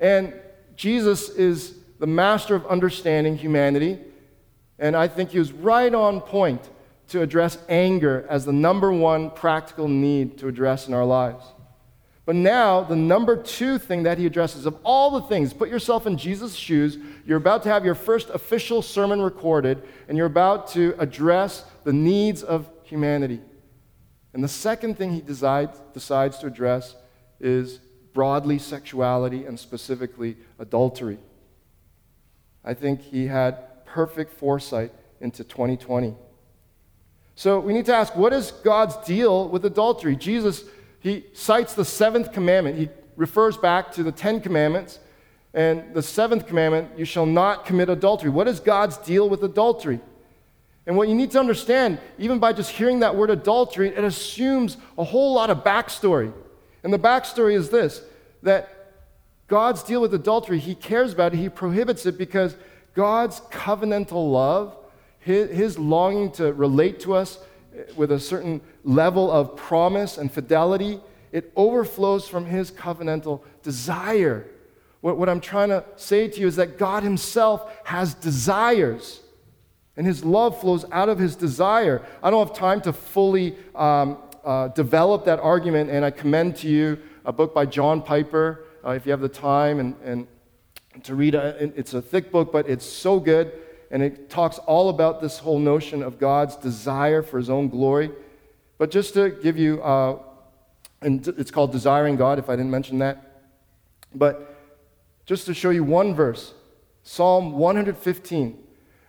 And 0.00 0.34
Jesus 0.74 1.28
is 1.28 1.76
the 2.00 2.08
master 2.08 2.56
of 2.56 2.66
understanding 2.66 3.36
humanity. 3.36 4.00
And 4.80 4.96
I 4.96 5.06
think 5.06 5.30
he 5.30 5.38
was 5.38 5.52
right 5.52 5.94
on 5.94 6.20
point 6.20 6.68
to 7.10 7.22
address 7.22 7.58
anger 7.68 8.26
as 8.28 8.44
the 8.44 8.52
number 8.52 8.92
one 8.92 9.30
practical 9.30 9.86
need 9.86 10.38
to 10.38 10.48
address 10.48 10.88
in 10.88 10.94
our 10.94 11.04
lives. 11.04 11.44
But 12.24 12.36
now, 12.36 12.84
the 12.84 12.94
number 12.94 13.36
two 13.36 13.78
thing 13.78 14.04
that 14.04 14.16
he 14.16 14.26
addresses 14.26 14.64
of 14.64 14.78
all 14.84 15.10
the 15.10 15.22
things, 15.22 15.52
put 15.52 15.68
yourself 15.68 16.06
in 16.06 16.16
Jesus' 16.16 16.54
shoes. 16.54 16.96
You're 17.26 17.38
about 17.38 17.64
to 17.64 17.68
have 17.68 17.84
your 17.84 17.96
first 17.96 18.30
official 18.30 18.80
sermon 18.80 19.20
recorded, 19.20 19.82
and 20.08 20.16
you're 20.16 20.26
about 20.26 20.68
to 20.68 20.94
address 20.98 21.64
the 21.82 21.92
needs 21.92 22.44
of 22.44 22.70
humanity. 22.84 23.40
And 24.34 24.42
the 24.42 24.48
second 24.48 24.96
thing 24.96 25.12
he 25.12 25.20
decides, 25.20 25.80
decides 25.92 26.38
to 26.38 26.46
address 26.46 26.94
is 27.40 27.80
broadly 28.14 28.58
sexuality 28.58 29.44
and 29.44 29.58
specifically 29.58 30.36
adultery. 30.58 31.18
I 32.64 32.74
think 32.74 33.00
he 33.00 33.26
had 33.26 33.84
perfect 33.84 34.32
foresight 34.32 34.92
into 35.20 35.42
2020. 35.42 36.14
So 37.34 37.58
we 37.58 37.72
need 37.72 37.86
to 37.86 37.94
ask 37.94 38.14
what 38.14 38.32
is 38.32 38.50
God's 38.50 38.96
deal 39.06 39.48
with 39.48 39.64
adultery? 39.64 40.14
Jesus 40.16 40.64
he 41.02 41.24
cites 41.32 41.74
the 41.74 41.84
seventh 41.84 42.32
commandment. 42.32 42.78
He 42.78 42.88
refers 43.16 43.56
back 43.56 43.92
to 43.92 44.04
the 44.04 44.12
Ten 44.12 44.40
Commandments. 44.40 45.00
And 45.52 45.92
the 45.92 46.02
seventh 46.02 46.46
commandment, 46.46 46.96
you 46.96 47.04
shall 47.04 47.26
not 47.26 47.66
commit 47.66 47.90
adultery. 47.90 48.30
What 48.30 48.48
is 48.48 48.60
God's 48.60 48.96
deal 48.98 49.28
with 49.28 49.42
adultery? 49.42 50.00
And 50.86 50.96
what 50.96 51.08
you 51.08 51.14
need 51.14 51.32
to 51.32 51.40
understand, 51.40 51.98
even 52.18 52.38
by 52.38 52.52
just 52.52 52.70
hearing 52.70 53.00
that 53.00 53.16
word 53.16 53.30
adultery, 53.30 53.88
it 53.88 54.02
assumes 54.02 54.76
a 54.96 55.04
whole 55.04 55.34
lot 55.34 55.50
of 55.50 55.64
backstory. 55.64 56.32
And 56.84 56.92
the 56.92 56.98
backstory 56.98 57.54
is 57.54 57.68
this 57.68 58.02
that 58.42 58.68
God's 59.48 59.82
deal 59.82 60.00
with 60.00 60.14
adultery, 60.14 60.58
He 60.58 60.74
cares 60.74 61.12
about 61.12 61.34
it, 61.34 61.36
He 61.36 61.48
prohibits 61.48 62.06
it 62.06 62.16
because 62.16 62.56
God's 62.94 63.40
covenantal 63.50 64.32
love, 64.32 64.76
His, 65.20 65.50
his 65.50 65.78
longing 65.78 66.32
to 66.32 66.52
relate 66.52 67.00
to 67.00 67.14
us 67.14 67.38
with 67.96 68.12
a 68.12 68.20
certain 68.20 68.60
level 68.84 69.30
of 69.30 69.56
promise 69.56 70.18
and 70.18 70.30
fidelity, 70.30 71.00
it 71.32 71.52
overflows 71.56 72.28
from 72.28 72.46
his 72.46 72.70
covenantal 72.70 73.40
desire. 73.62 74.46
What, 75.00 75.16
what 75.16 75.28
I'm 75.28 75.40
trying 75.40 75.70
to 75.70 75.84
say 75.96 76.28
to 76.28 76.40
you 76.40 76.46
is 76.46 76.56
that 76.56 76.78
God 76.78 77.02
himself 77.02 77.70
has 77.84 78.14
desires. 78.14 79.20
And 79.96 80.06
his 80.06 80.24
love 80.24 80.60
flows 80.60 80.84
out 80.90 81.08
of 81.08 81.18
his 81.18 81.36
desire. 81.36 82.02
I 82.22 82.30
don't 82.30 82.46
have 82.46 82.56
time 82.56 82.80
to 82.82 82.92
fully 82.92 83.56
um, 83.74 84.18
uh, 84.44 84.68
develop 84.68 85.24
that 85.26 85.38
argument, 85.40 85.90
and 85.90 86.04
I 86.04 86.10
commend 86.10 86.56
to 86.56 86.68
you 86.68 86.98
a 87.24 87.32
book 87.32 87.54
by 87.54 87.66
John 87.66 88.02
Piper, 88.02 88.64
uh, 88.84 88.90
if 88.90 89.06
you 89.06 89.12
have 89.12 89.20
the 89.20 89.28
time 89.28 89.80
and, 89.80 89.94
and 90.04 90.26
to 91.04 91.14
read 91.14 91.34
it. 91.34 91.72
It's 91.76 91.94
a 91.94 92.02
thick 92.02 92.30
book, 92.30 92.52
but 92.52 92.68
it's 92.68 92.84
so 92.84 93.20
good 93.20 93.52
and 93.92 94.02
it 94.02 94.30
talks 94.30 94.58
all 94.58 94.88
about 94.88 95.20
this 95.20 95.38
whole 95.38 95.58
notion 95.58 96.02
of 96.02 96.18
God's 96.18 96.56
desire 96.56 97.22
for 97.22 97.36
his 97.36 97.50
own 97.50 97.68
glory. 97.68 98.10
But 98.78 98.90
just 98.90 99.12
to 99.14 99.30
give 99.30 99.58
you, 99.58 99.82
uh, 99.82 100.18
and 101.02 101.28
it's 101.28 101.50
called 101.50 101.72
Desiring 101.72 102.16
God, 102.16 102.38
if 102.38 102.48
I 102.48 102.56
didn't 102.56 102.70
mention 102.70 102.98
that. 102.98 103.44
But 104.14 104.56
just 105.26 105.44
to 105.46 105.54
show 105.54 105.70
you 105.70 105.84
one 105.84 106.14
verse 106.14 106.54
Psalm 107.04 107.52
115. 107.52 108.58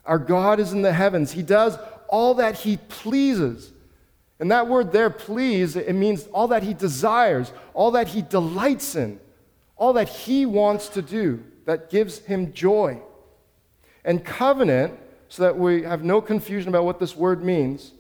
Our 0.06 0.20
God 0.20 0.60
is 0.60 0.74
in 0.74 0.82
the 0.82 0.94
heavens, 0.94 1.32
He 1.32 1.44
does 1.44 1.78
all 2.10 2.36
that 2.36 2.60
He 2.60 2.78
pleases. 2.78 3.72
And 4.40 4.52
that 4.52 4.68
word 4.68 4.92
there, 4.92 5.10
please, 5.10 5.76
it 5.76 5.94
means 5.94 6.28
all 6.34 6.50
that 6.50 6.64
He 6.64 6.74
desires, 6.74 7.54
all 7.74 7.92
that 7.92 8.10
He 8.10 8.22
delights 8.22 8.96
in, 8.96 9.20
all 9.78 9.94
that 9.94 10.10
He 10.10 10.46
wants 10.46 10.90
to 10.90 11.02
do 11.02 11.42
that 11.66 11.90
gives 11.90 12.20
Him 12.20 12.52
joy. 12.52 13.00
And 14.06 14.24
covenant, 14.24 15.00
so 15.30 15.44
that 15.44 15.58
we 15.58 15.84
have 15.84 16.04
no 16.04 16.22
confusion 16.22 16.70
about 16.70 16.86
what 16.86 17.00
this 17.00 17.16
word 17.16 17.44
means, 17.44 17.94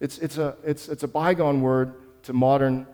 it's, 0.00 0.18
it's, 0.18 0.38
a, 0.38 0.56
it's, 0.64 0.88
it's 0.88 1.02
a 1.02 1.08
bygone 1.08 1.60
word 1.60 1.94
to 2.24 2.32
modern 2.32 2.86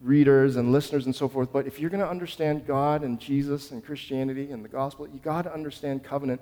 readers 0.00 0.56
and 0.56 0.72
listeners 0.72 1.06
and 1.06 1.14
so 1.14 1.28
forth. 1.28 1.52
But 1.52 1.66
if 1.66 1.78
you're 1.78 1.90
going 1.90 2.00
to 2.02 2.08
understand 2.08 2.66
God 2.66 3.02
and 3.02 3.18
Jesus 3.20 3.70
and 3.70 3.84
Christianity 3.84 4.50
and 4.50 4.64
the 4.64 4.68
gospel, 4.68 5.08
you 5.08 5.20
got 5.20 5.42
to 5.42 5.54
understand 5.54 6.02
covenant. 6.02 6.40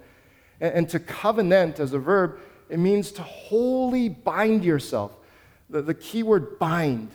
And, 0.61 0.75
and, 0.75 0.88
to 0.90 0.99
covenant 0.99 1.78
as 1.78 1.92
a 1.92 1.99
verb, 1.99 2.38
it 2.69 2.78
means 2.78 3.12
to 3.12 3.23
wholly 3.23 4.09
bind 4.09 4.64
yourself. 4.64 5.16
The, 5.69 5.83
the 5.83 5.95
key 5.95 6.23
word 6.23 6.59
bind. 6.59 7.11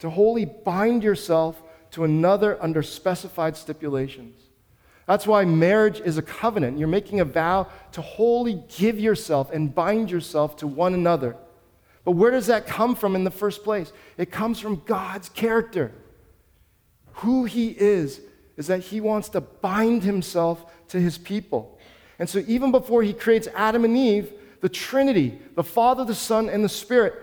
To 0.00 0.10
wholly 0.10 0.44
bind 0.44 1.02
yourself 1.02 1.62
to 1.92 2.04
another 2.04 2.62
under 2.62 2.82
specified 2.82 3.56
stipulations. 3.56 4.40
That's 5.06 5.26
why 5.26 5.44
marriage 5.44 6.00
is 6.00 6.18
a 6.18 6.22
covenant. 6.22 6.78
You're 6.78 6.88
making 6.88 7.20
a 7.20 7.24
vow 7.24 7.68
to 7.92 8.02
wholly 8.02 8.62
give 8.76 8.98
yourself 8.98 9.52
and 9.52 9.72
bind 9.72 10.10
yourself 10.10 10.56
to 10.56 10.66
one 10.66 10.94
another. 10.94 11.36
But 12.04 12.12
where 12.12 12.32
does 12.32 12.48
that 12.48 12.66
come 12.66 12.96
from 12.96 13.14
in 13.14 13.24
the 13.24 13.30
first 13.30 13.62
place? 13.62 13.92
It 14.18 14.32
comes 14.32 14.58
from 14.58 14.82
God's 14.84 15.28
character. 15.28 15.92
Who 17.14 17.44
He 17.44 17.68
is, 17.68 18.20
is 18.56 18.66
that 18.66 18.80
He 18.80 19.00
wants 19.00 19.28
to 19.30 19.40
bind 19.40 20.02
Himself 20.02 20.64
to 20.88 21.00
His 21.00 21.18
people. 21.18 21.78
And 22.18 22.28
so, 22.28 22.42
even 22.46 22.72
before 22.72 23.02
He 23.02 23.12
creates 23.12 23.48
Adam 23.54 23.84
and 23.84 23.96
Eve, 23.96 24.32
the 24.60 24.68
Trinity, 24.68 25.38
the 25.54 25.64
Father, 25.64 26.04
the 26.04 26.14
Son, 26.14 26.48
and 26.48 26.64
the 26.64 26.68
Spirit, 26.68 27.14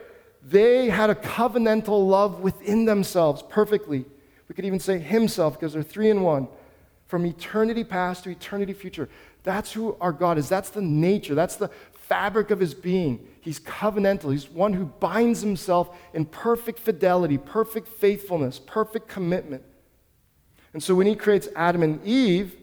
they 0.41 0.89
had 0.89 1.09
a 1.09 1.15
covenantal 1.15 2.07
love 2.07 2.39
within 2.39 2.85
themselves 2.85 3.43
perfectly. 3.49 4.05
We 4.47 4.55
could 4.55 4.65
even 4.65 4.79
say 4.79 4.99
Himself 4.99 5.59
because 5.59 5.73
they're 5.73 5.83
three 5.83 6.09
in 6.09 6.21
one 6.21 6.47
from 7.13 7.27
eternity 7.27 7.83
past 7.83 8.23
to 8.23 8.31
eternity 8.31 8.73
future. 8.73 9.07
That's 9.43 9.71
who 9.71 9.95
our 10.01 10.11
God 10.11 10.39
is. 10.39 10.49
That's 10.49 10.71
the 10.71 10.81
nature. 10.81 11.35
That's 11.35 11.57
the 11.57 11.69
fabric 11.91 12.49
of 12.49 12.59
his 12.59 12.73
being. 12.73 13.27
He's 13.39 13.59
covenantal. 13.59 14.31
He's 14.31 14.49
one 14.49 14.73
who 14.73 14.85
binds 14.85 15.39
himself 15.39 15.95
in 16.15 16.25
perfect 16.25 16.79
fidelity, 16.79 17.37
perfect 17.37 17.87
faithfulness, 17.87 18.57
perfect 18.57 19.07
commitment. 19.07 19.61
And 20.73 20.81
so 20.81 20.95
when 20.95 21.05
he 21.05 21.13
creates 21.13 21.47
Adam 21.55 21.83
and 21.83 22.03
Eve, 22.03 22.55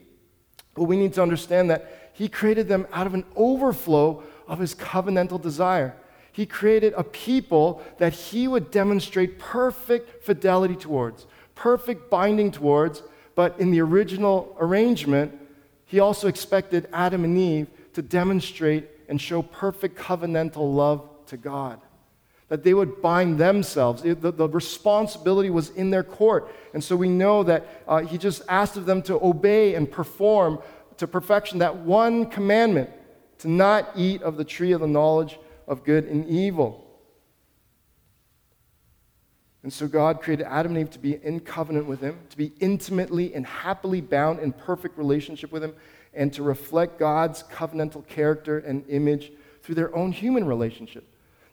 well, 0.76 0.88
we 0.88 0.96
need 0.96 1.12
to 1.12 1.22
understand 1.22 1.70
that 1.70 2.10
he 2.12 2.28
created 2.28 2.66
them 2.66 2.88
out 2.92 3.06
of 3.06 3.14
an 3.14 3.26
overflow 3.36 4.24
of 4.48 4.58
his 4.58 4.74
covenantal 4.74 5.40
desire. 5.40 5.94
He 6.32 6.44
created 6.44 6.92
a 6.96 7.04
people 7.04 7.84
that 7.98 8.14
he 8.14 8.48
would 8.48 8.72
demonstrate 8.72 9.38
perfect 9.38 10.24
fidelity 10.24 10.74
towards, 10.74 11.28
perfect 11.54 12.10
binding 12.10 12.50
towards, 12.50 13.04
but 13.40 13.58
in 13.58 13.70
the 13.70 13.80
original 13.80 14.54
arrangement, 14.60 15.32
he 15.86 15.98
also 15.98 16.28
expected 16.28 16.86
Adam 16.92 17.24
and 17.24 17.38
Eve 17.38 17.68
to 17.94 18.02
demonstrate 18.02 18.86
and 19.08 19.18
show 19.18 19.40
perfect 19.40 19.96
covenantal 19.96 20.74
love 20.74 21.08
to 21.28 21.38
God. 21.38 21.80
That 22.48 22.64
they 22.64 22.74
would 22.74 23.00
bind 23.00 23.38
themselves. 23.38 24.02
The, 24.02 24.14
the 24.14 24.46
responsibility 24.46 25.48
was 25.48 25.70
in 25.70 25.88
their 25.88 26.02
court. 26.02 26.54
And 26.74 26.84
so 26.84 26.96
we 26.96 27.08
know 27.08 27.42
that 27.44 27.66
uh, 27.88 28.00
he 28.00 28.18
just 28.18 28.42
asked 28.46 28.76
of 28.76 28.84
them 28.84 29.00
to 29.04 29.14
obey 29.14 29.74
and 29.74 29.90
perform 29.90 30.58
to 30.98 31.06
perfection 31.06 31.60
that 31.60 31.74
one 31.74 32.26
commandment 32.26 32.90
to 33.38 33.48
not 33.48 33.88
eat 33.96 34.20
of 34.20 34.36
the 34.36 34.44
tree 34.44 34.72
of 34.72 34.82
the 34.82 34.86
knowledge 34.86 35.38
of 35.66 35.82
good 35.82 36.04
and 36.04 36.28
evil. 36.28 36.89
And 39.62 39.72
so 39.72 39.86
God 39.86 40.22
created 40.22 40.46
Adam 40.46 40.72
and 40.72 40.80
Eve 40.80 40.90
to 40.92 40.98
be 40.98 41.20
in 41.22 41.40
covenant 41.40 41.86
with 41.86 42.00
Him, 42.00 42.18
to 42.30 42.36
be 42.36 42.52
intimately 42.60 43.34
and 43.34 43.44
happily 43.44 44.00
bound 44.00 44.40
in 44.40 44.52
perfect 44.52 44.96
relationship 44.96 45.52
with 45.52 45.62
Him, 45.62 45.74
and 46.14 46.32
to 46.32 46.42
reflect 46.42 46.98
God's 46.98 47.42
covenantal 47.42 48.06
character 48.06 48.58
and 48.58 48.84
image 48.88 49.32
through 49.62 49.74
their 49.74 49.94
own 49.94 50.12
human 50.12 50.46
relationship. 50.46 51.04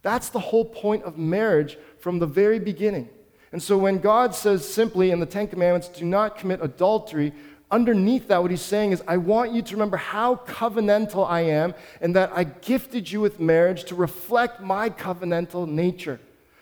That's 0.04 0.30
the 0.30 0.40
whole 0.40 0.64
point 0.64 1.04
of 1.04 1.18
marriage 1.18 1.78
from 2.00 2.20
the 2.20 2.26
very 2.26 2.60
beginning. 2.60 3.10
And 3.52 3.62
so 3.62 3.78
when 3.78 4.00
God 4.00 4.34
says 4.34 4.68
simply 4.68 5.12
in 5.12 5.20
the 5.20 5.26
Ten 5.26 5.48
Commandments, 5.48 5.90
do 5.90 6.06
not 6.06 6.38
commit 6.38 6.62
adultery, 6.62 7.34
underneath 7.70 8.30
that, 8.30 8.42
what 8.42 8.52
He's 8.52 8.62
saying 8.62 8.94
is, 8.94 9.04
I 9.06 9.18
want 9.18 9.52
you 9.52 9.62
to 9.62 9.74
remember 9.74 9.98
how 9.98 10.36
covenantal 10.36 11.28
I 11.28 11.42
am 11.42 11.74
and 12.00 12.16
that 12.16 12.32
I 12.34 12.46
gifted 12.46 13.12
you 13.12 13.20
with 13.20 13.42
marriage 13.42 13.84
to 13.86 13.96
reflect 13.96 14.62
my 14.62 14.90
covenantal 14.90 15.68
nature 15.68 16.22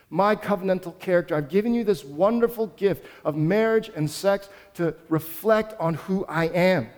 my 0.10 0.36
covenantal 0.36 0.98
character. 1.00 1.36
I've 1.36 1.50
given 1.50 1.74
you 1.74 1.84
this 1.84 2.04
wonderful 2.04 2.68
gift 2.68 3.06
of 3.24 3.36
marriage 3.36 3.90
and 3.96 4.10
sex 4.10 4.50
to 4.76 4.96
reflect 5.10 5.74
on 5.80 5.96
who 5.96 6.26
I 6.26 6.46
am. 6.46 6.90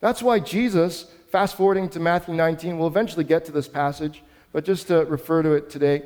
That's 0.00 0.22
why 0.22 0.40
Jesus, 0.40 1.06
fast 1.30 1.56
forwarding 1.56 1.88
to 1.90 2.00
Matthew 2.00 2.34
19, 2.34 2.78
we'll 2.78 2.88
eventually 2.88 3.24
get 3.24 3.44
to 3.44 3.52
this 3.52 3.68
passage, 3.68 4.22
but 4.52 4.64
just 4.64 4.88
to 4.88 5.04
refer 5.04 5.42
to 5.42 5.52
it 5.52 5.70
today, 5.70 6.02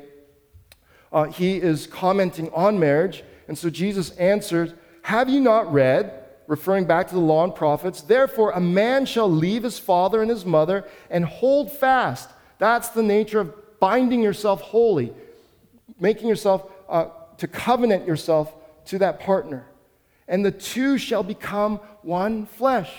uh, 1.11 1.25
he 1.25 1.57
is 1.57 1.87
commenting 1.87 2.49
on 2.51 2.79
marriage, 2.79 3.23
And 3.47 3.57
so 3.57 3.69
Jesus 3.69 4.11
answers, 4.17 4.73
Have 5.03 5.29
you 5.29 5.39
not 5.39 5.71
read? 5.71 6.25
Referring 6.47 6.85
back 6.85 7.07
to 7.07 7.13
the 7.13 7.19
law 7.19 7.43
and 7.43 7.55
prophets, 7.55 8.01
therefore 8.01 8.51
a 8.51 8.59
man 8.59 9.05
shall 9.05 9.29
leave 9.29 9.63
his 9.63 9.79
father 9.79 10.21
and 10.21 10.29
his 10.29 10.45
mother 10.45 10.85
and 11.09 11.25
hold 11.25 11.71
fast. 11.71 12.29
That's 12.57 12.89
the 12.89 13.03
nature 13.03 13.39
of 13.39 13.79
binding 13.79 14.21
yourself 14.21 14.61
wholly, 14.61 15.13
making 15.99 16.27
yourself 16.27 16.69
uh, 16.89 17.07
to 17.37 17.47
covenant 17.47 18.07
yourself 18.07 18.53
to 18.85 18.99
that 18.99 19.19
partner. 19.19 19.65
And 20.27 20.45
the 20.45 20.51
two 20.51 20.97
shall 20.97 21.23
become 21.23 21.77
one 22.01 22.45
flesh. 22.45 22.91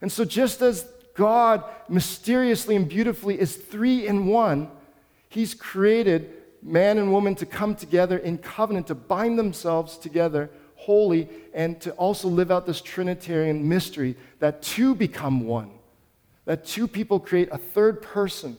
And 0.00 0.10
so, 0.10 0.24
just 0.24 0.62
as 0.62 0.86
God 1.14 1.64
mysteriously 1.88 2.76
and 2.76 2.88
beautifully 2.88 3.38
is 3.38 3.56
three 3.56 4.06
in 4.06 4.26
one, 4.26 4.70
He's 5.28 5.54
created 5.54 6.32
man 6.62 6.98
and 6.98 7.12
woman 7.12 7.34
to 7.36 7.46
come 7.46 7.74
together 7.74 8.18
in 8.18 8.38
covenant, 8.38 8.88
to 8.88 8.94
bind 8.94 9.38
themselves 9.38 9.96
together 9.96 10.50
wholly, 10.74 11.28
and 11.54 11.80
to 11.80 11.92
also 11.92 12.28
live 12.28 12.50
out 12.50 12.66
this 12.66 12.80
Trinitarian 12.80 13.68
mystery 13.68 14.16
that 14.38 14.62
two 14.62 14.94
become 14.94 15.46
one, 15.46 15.70
that 16.46 16.64
two 16.64 16.88
people 16.88 17.20
create 17.20 17.48
a 17.52 17.58
third 17.58 18.02
person. 18.02 18.56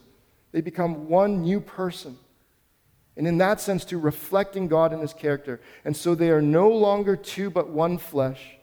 They 0.52 0.62
become 0.62 1.08
one 1.08 1.42
new 1.42 1.60
person. 1.60 2.18
And 3.18 3.28
in 3.28 3.38
that 3.40 3.60
sense, 3.60 3.84
to 3.86 3.98
reflecting 3.98 4.68
God 4.68 4.94
and 4.94 5.02
his 5.02 5.14
character. 5.14 5.60
And 5.84 5.96
so 5.96 6.16
they 6.16 6.30
are 6.30 6.42
no 6.42 6.70
longer 6.70 7.16
two, 7.16 7.50
but 7.50 7.70
one 7.70 7.98
flesh. 7.98 8.56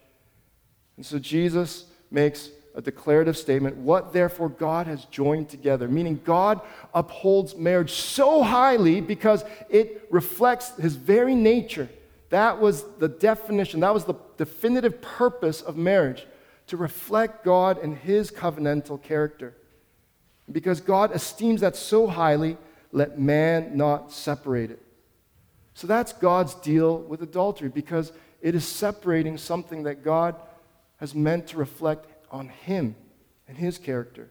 And 0.96 1.04
so 1.04 1.18
Jesus 1.18 1.84
makes 2.10 2.50
a 2.74 2.80
declarative 2.80 3.36
statement 3.36 3.76
what 3.76 4.12
therefore 4.12 4.48
God 4.48 4.86
has 4.86 5.04
joined 5.06 5.48
together, 5.48 5.88
meaning 5.88 6.20
God 6.24 6.60
upholds 6.94 7.56
marriage 7.56 7.92
so 7.92 8.42
highly 8.42 9.00
because 9.00 9.44
it 9.68 10.06
reflects 10.10 10.76
his 10.76 10.94
very 10.94 11.34
nature. 11.34 11.88
That 12.30 12.60
was 12.60 12.84
the 12.98 13.08
definition, 13.08 13.80
that 13.80 13.94
was 13.94 14.04
the 14.04 14.14
definitive 14.36 15.02
purpose 15.02 15.60
of 15.60 15.76
marriage 15.76 16.26
to 16.68 16.76
reflect 16.76 17.44
God 17.44 17.78
and 17.78 17.96
his 17.96 18.30
covenantal 18.30 19.02
character. 19.02 19.54
Because 20.50 20.80
God 20.80 21.14
esteems 21.14 21.62
that 21.62 21.76
so 21.76 22.06
highly, 22.06 22.56
let 22.92 23.18
man 23.18 23.76
not 23.76 24.12
separate 24.12 24.70
it. 24.70 24.82
So 25.74 25.86
that's 25.86 26.12
God's 26.12 26.54
deal 26.54 26.98
with 26.98 27.22
adultery 27.22 27.68
because 27.68 28.12
it 28.40 28.54
is 28.54 28.66
separating 28.66 29.38
something 29.38 29.84
that 29.84 30.02
God 30.02 30.34
has 30.96 31.14
meant 31.14 31.48
to 31.48 31.56
reflect 31.56 32.06
on 32.30 32.48
him 32.48 32.96
and 33.46 33.56
his 33.56 33.78
character. 33.78 34.30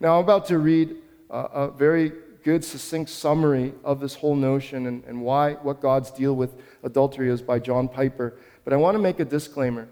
Now, 0.00 0.18
I'm 0.18 0.24
about 0.24 0.46
to 0.46 0.58
read 0.58 0.96
a, 1.30 1.38
a 1.38 1.70
very 1.70 2.12
good, 2.44 2.64
succinct 2.64 3.10
summary 3.10 3.74
of 3.84 4.00
this 4.00 4.14
whole 4.14 4.36
notion 4.36 4.86
and, 4.86 5.04
and 5.04 5.22
why, 5.22 5.54
what 5.54 5.80
God's 5.80 6.10
deal 6.10 6.34
with 6.36 6.54
adultery 6.82 7.30
is 7.30 7.42
by 7.42 7.58
John 7.58 7.88
Piper. 7.88 8.36
But 8.64 8.72
I 8.72 8.76
want 8.76 8.94
to 8.94 9.02
make 9.02 9.20
a 9.20 9.24
disclaimer. 9.24 9.88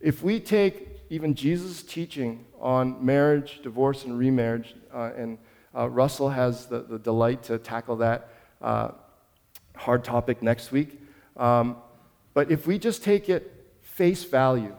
If 0.00 0.22
we 0.22 0.40
take 0.40 1.00
even 1.10 1.34
Jesus' 1.34 1.82
teaching 1.82 2.44
on 2.60 3.04
marriage, 3.04 3.60
divorce, 3.62 4.04
and 4.04 4.18
remarriage, 4.18 4.74
uh, 4.92 5.10
and 5.16 5.38
uh, 5.76 5.88
Russell 5.88 6.30
has 6.30 6.66
the, 6.66 6.80
the 6.80 6.98
delight 6.98 7.42
to 7.44 7.58
tackle 7.58 7.96
that 7.96 8.28
uh, 8.62 8.90
hard 9.76 10.04
topic 10.04 10.42
next 10.42 10.72
week. 10.72 11.00
Um, 11.36 11.76
but 12.32 12.50
if 12.50 12.66
we 12.66 12.78
just 12.78 13.02
take 13.02 13.28
it 13.28 13.50
face 13.80 14.24
value, 14.24 14.74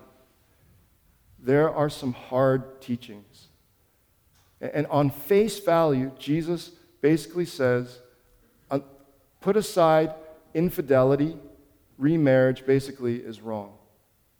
there 1.39 1.69
are 1.73 1.89
some 1.89 2.13
hard 2.13 2.81
teachings. 2.81 3.47
And 4.61 4.87
on 4.87 5.09
face 5.09 5.59
value, 5.59 6.11
Jesus 6.17 6.71
basically 7.01 7.45
says 7.45 7.99
uh, 8.71 8.79
put 9.41 9.57
aside 9.57 10.13
infidelity, 10.53 11.37
remarriage 11.97 12.65
basically 12.65 13.17
is 13.17 13.41
wrong, 13.41 13.73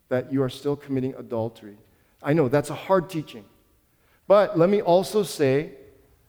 that 0.09 0.31
you 0.31 0.41
are 0.41 0.49
still 0.49 0.75
committing 0.75 1.13
adultery. 1.15 1.77
I 2.23 2.33
know 2.33 2.47
that's 2.47 2.69
a 2.69 2.75
hard 2.75 3.09
teaching. 3.09 3.45
But 4.27 4.57
let 4.57 4.69
me 4.69 4.81
also 4.81 5.21
say 5.21 5.71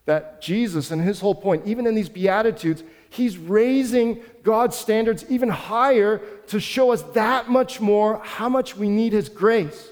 that 0.07 0.41
Jesus 0.41 0.91
and 0.91 1.03
his 1.03 1.21
whole 1.21 1.35
point, 1.35 1.67
even 1.67 1.87
in 1.87 1.95
these 1.95 2.09
Beatitudes, 2.09 2.83
he's 3.11 3.37
raising 3.37 4.23
God's 4.43 4.77
standards 4.77 5.25
even 5.29 5.49
higher 5.49 6.19
to 6.47 6.61
show 6.61 6.93
us 6.93 7.03
that 7.15 7.51
much 7.51 7.81
more 7.81 8.21
how 8.23 8.49
much 8.49 8.77
we 8.77 8.89
need 8.89 9.13
his 9.13 9.29
grace. 9.29 9.91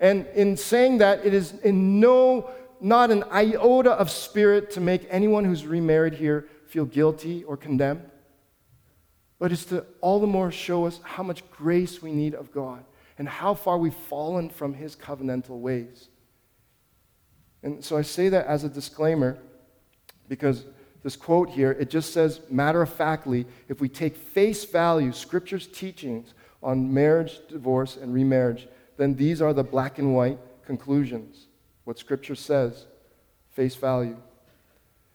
And 0.00 0.26
in 0.34 0.56
saying 0.56 0.98
that, 0.98 1.26
it 1.26 1.34
is 1.34 1.52
in 1.60 1.98
no, 1.98 2.50
not 2.80 3.10
an 3.10 3.24
iota 3.24 3.90
of 3.90 4.10
spirit 4.10 4.70
to 4.72 4.80
make 4.80 5.06
anyone 5.10 5.44
who's 5.44 5.66
remarried 5.66 6.14
here 6.14 6.48
feel 6.68 6.84
guilty 6.84 7.42
or 7.44 7.56
condemned, 7.56 8.08
but 9.40 9.50
it's 9.50 9.64
to 9.66 9.84
all 10.00 10.20
the 10.20 10.26
more 10.26 10.52
show 10.52 10.86
us 10.86 11.00
how 11.02 11.22
much 11.22 11.48
grace 11.50 12.00
we 12.00 12.12
need 12.12 12.34
of 12.34 12.52
God 12.52 12.84
and 13.16 13.28
how 13.28 13.54
far 13.54 13.78
we've 13.78 13.94
fallen 13.94 14.48
from 14.48 14.74
his 14.74 14.94
covenantal 14.94 15.58
ways. 15.58 16.08
And 17.62 17.84
so 17.84 17.96
I 17.96 18.02
say 18.02 18.28
that 18.28 18.46
as 18.46 18.64
a 18.64 18.68
disclaimer 18.68 19.38
because 20.28 20.64
this 21.02 21.16
quote 21.16 21.50
here, 21.50 21.72
it 21.72 21.90
just 21.90 22.12
says 22.12 22.40
matter 22.50 22.82
of 22.82 22.92
factly, 22.92 23.46
if 23.68 23.80
we 23.80 23.88
take 23.88 24.16
face 24.16 24.64
value 24.64 25.12
Scripture's 25.12 25.66
teachings 25.66 26.34
on 26.62 26.92
marriage, 26.92 27.40
divorce, 27.48 27.96
and 27.96 28.12
remarriage, 28.12 28.68
then 28.96 29.14
these 29.14 29.40
are 29.40 29.52
the 29.52 29.62
black 29.62 29.98
and 29.98 30.14
white 30.14 30.38
conclusions. 30.66 31.46
What 31.84 31.98
Scripture 31.98 32.34
says, 32.34 32.86
face 33.50 33.74
value. 33.74 34.16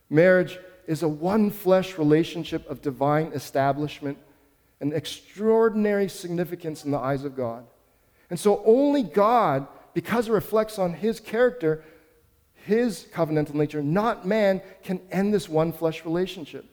Marriage 0.09 0.57
is 0.87 1.03
a 1.03 1.07
one 1.07 1.49
flesh 1.49 1.97
relationship 1.97 2.69
of 2.69 2.81
divine 2.81 3.27
establishment 3.33 4.17
and 4.81 4.93
extraordinary 4.93 6.09
significance 6.09 6.83
in 6.83 6.91
the 6.91 6.97
eyes 6.97 7.23
of 7.23 7.35
God. 7.35 7.65
And 8.29 8.39
so 8.39 8.63
only 8.65 9.03
God, 9.03 9.67
because 9.93 10.27
it 10.27 10.31
reflects 10.31 10.79
on 10.79 10.93
His 10.93 11.19
character, 11.19 11.83
His 12.65 13.07
covenantal 13.13 13.55
nature, 13.55 13.83
not 13.83 14.25
man, 14.25 14.61
can 14.83 15.01
end 15.11 15.33
this 15.33 15.49
one 15.49 15.71
flesh 15.71 16.05
relationship. 16.05 16.65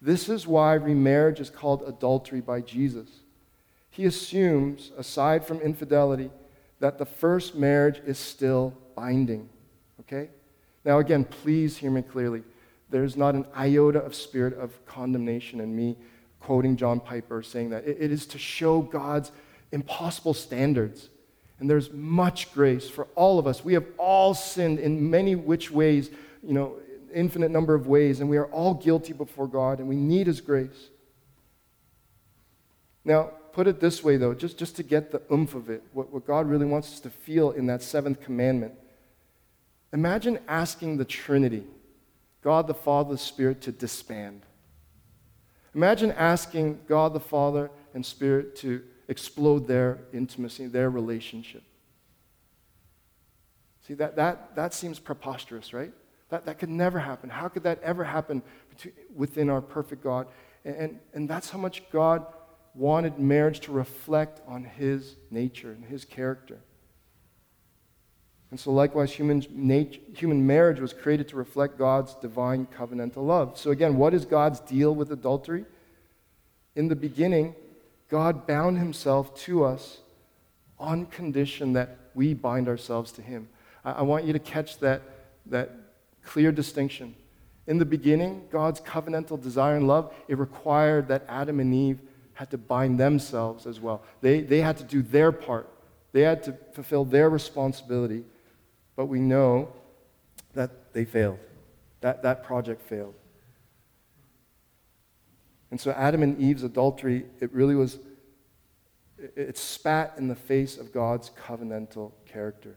This 0.00 0.28
is 0.28 0.46
why 0.46 0.74
remarriage 0.74 1.40
is 1.40 1.50
called 1.50 1.82
adultery 1.86 2.40
by 2.40 2.60
Jesus 2.60 3.08
he 3.98 4.04
assumes, 4.04 4.92
aside 4.96 5.44
from 5.44 5.60
infidelity, 5.60 6.30
that 6.78 6.98
the 6.98 7.04
first 7.04 7.56
marriage 7.56 8.00
is 8.06 8.16
still 8.16 8.72
binding. 8.94 9.48
Okay? 9.98 10.28
Now, 10.84 11.00
again, 11.00 11.24
please 11.24 11.76
hear 11.76 11.90
me 11.90 12.02
clearly. 12.02 12.44
There's 12.90 13.16
not 13.16 13.34
an 13.34 13.44
iota 13.56 13.98
of 13.98 14.14
spirit 14.14 14.56
of 14.56 14.86
condemnation 14.86 15.58
in 15.58 15.74
me 15.74 15.96
quoting 16.38 16.76
John 16.76 17.00
Piper 17.00 17.42
saying 17.42 17.70
that. 17.70 17.88
it 17.88 18.12
is 18.12 18.24
to 18.26 18.38
show 18.38 18.82
God's 18.82 19.32
impossible 19.72 20.32
standards. 20.32 21.08
And 21.60 21.68
there's 21.68 21.92
much 21.92 22.52
grace 22.52 22.88
for 22.88 23.08
all 23.14 23.38
of 23.38 23.46
us. 23.46 23.64
We 23.64 23.74
have 23.74 23.86
all 23.96 24.34
sinned 24.34 24.78
in 24.78 25.10
many 25.10 25.34
which 25.34 25.70
ways, 25.70 26.10
you 26.42 26.54
know, 26.54 26.76
infinite 27.12 27.50
number 27.50 27.74
of 27.74 27.86
ways, 27.86 28.20
and 28.20 28.28
we 28.28 28.36
are 28.36 28.46
all 28.46 28.74
guilty 28.74 29.12
before 29.12 29.48
God, 29.48 29.78
and 29.78 29.88
we 29.88 29.96
need 29.96 30.26
His 30.26 30.40
grace. 30.40 30.90
Now, 33.04 33.30
put 33.52 33.66
it 33.66 33.80
this 33.80 34.04
way, 34.04 34.16
though, 34.16 34.34
just, 34.34 34.58
just 34.58 34.76
to 34.76 34.82
get 34.82 35.10
the 35.10 35.22
oomph 35.32 35.54
of 35.54 35.70
it, 35.70 35.82
what, 35.92 36.12
what 36.12 36.26
God 36.26 36.46
really 36.46 36.66
wants 36.66 36.92
us 36.92 37.00
to 37.00 37.10
feel 37.10 37.50
in 37.50 37.66
that 37.66 37.82
seventh 37.82 38.20
commandment. 38.20 38.74
Imagine 39.92 40.38
asking 40.46 40.98
the 40.98 41.04
Trinity, 41.04 41.64
God 42.42 42.66
the 42.66 42.74
Father, 42.74 43.12
the 43.12 43.18
Spirit, 43.18 43.62
to 43.62 43.72
disband. 43.72 44.42
Imagine 45.74 46.12
asking 46.12 46.80
God 46.86 47.14
the 47.14 47.20
Father 47.20 47.70
and 47.94 48.04
Spirit 48.04 48.54
to 48.56 48.82
explode 49.08 49.66
their 49.66 49.98
intimacy, 50.12 50.66
their 50.66 50.90
relationship. 50.90 51.62
See, 53.86 53.94
that, 53.94 54.16
that, 54.16 54.54
that 54.54 54.74
seems 54.74 54.98
preposterous, 54.98 55.72
right? 55.72 55.92
That, 56.28 56.44
that 56.44 56.58
could 56.58 56.68
never 56.68 56.98
happen. 56.98 57.30
How 57.30 57.48
could 57.48 57.62
that 57.62 57.82
ever 57.82 58.04
happen 58.04 58.42
between, 58.68 58.92
within 59.14 59.48
our 59.48 59.62
perfect 59.62 60.04
God? 60.04 60.26
And, 60.64 60.76
and, 60.76 61.00
and 61.14 61.28
that's 61.28 61.48
how 61.48 61.58
much 61.58 61.88
God 61.90 62.26
wanted 62.74 63.18
marriage 63.18 63.60
to 63.60 63.72
reflect 63.72 64.42
on 64.46 64.64
his 64.64 65.16
nature 65.30 65.72
and 65.72 65.84
his 65.84 66.04
character. 66.04 66.58
And 68.50 68.58
so, 68.58 68.72
likewise, 68.72 69.12
human, 69.12 69.44
nature, 69.50 70.00
human 70.14 70.46
marriage 70.46 70.80
was 70.80 70.92
created 70.92 71.28
to 71.28 71.36
reflect 71.36 71.78
God's 71.78 72.14
divine 72.14 72.66
covenantal 72.66 73.26
love. 73.26 73.58
So, 73.58 73.70
again, 73.70 73.96
what 73.96 74.14
is 74.14 74.24
God's 74.24 74.60
deal 74.60 74.94
with 74.94 75.12
adultery? 75.12 75.66
In 76.74 76.88
the 76.88 76.96
beginning, 76.96 77.54
God 78.08 78.46
bound 78.46 78.78
himself 78.78 79.34
to 79.42 79.64
us 79.64 79.98
on 80.78 81.06
condition 81.06 81.74
that 81.74 81.96
we 82.14 82.34
bind 82.34 82.68
ourselves 82.68 83.12
to 83.12 83.22
him. 83.22 83.48
I, 83.84 83.92
I 83.92 84.02
want 84.02 84.24
you 84.24 84.32
to 84.32 84.38
catch 84.38 84.78
that, 84.78 85.02
that 85.46 85.70
clear 86.22 86.52
distinction. 86.52 87.14
In 87.66 87.78
the 87.78 87.84
beginning, 87.84 88.46
God's 88.50 88.80
covenantal 88.80 89.40
desire 89.40 89.76
and 89.76 89.86
love, 89.86 90.12
it 90.26 90.38
required 90.38 91.08
that 91.08 91.24
Adam 91.28 91.60
and 91.60 91.74
Eve 91.74 92.00
had 92.32 92.50
to 92.50 92.58
bind 92.58 92.98
themselves 92.98 93.66
as 93.66 93.80
well. 93.80 94.02
They, 94.20 94.40
they 94.40 94.60
had 94.60 94.78
to 94.78 94.84
do 94.84 95.02
their 95.02 95.32
part, 95.32 95.68
they 96.12 96.22
had 96.22 96.42
to 96.44 96.56
fulfill 96.72 97.04
their 97.04 97.28
responsibility. 97.28 98.24
But 98.96 99.06
we 99.06 99.20
know 99.20 99.68
that 100.54 100.92
they 100.92 101.04
failed, 101.04 101.38
that, 102.00 102.22
that 102.22 102.42
project 102.42 102.82
failed. 102.82 103.14
And 105.70 105.80
so 105.80 105.90
Adam 105.92 106.22
and 106.22 106.40
Eve's 106.40 106.62
adultery, 106.62 107.26
it 107.40 107.52
really 107.52 107.74
was, 107.74 107.98
it 109.18 109.58
spat 109.58 110.14
in 110.16 110.28
the 110.28 110.34
face 110.34 110.78
of 110.78 110.92
God's 110.92 111.30
covenantal 111.46 112.12
character. 112.26 112.76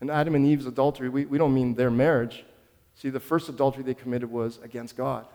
And 0.00 0.10
Adam 0.10 0.34
and 0.34 0.46
Eve's 0.46 0.66
adultery, 0.66 1.08
we, 1.08 1.24
we 1.24 1.38
don't 1.38 1.54
mean 1.54 1.74
their 1.74 1.90
marriage. 1.90 2.44
See, 2.94 3.10
the 3.10 3.20
first 3.20 3.48
adultery 3.48 3.82
they 3.82 3.94
committed 3.94 4.30
was 4.30 4.58
against 4.62 4.96
God. 4.96 5.26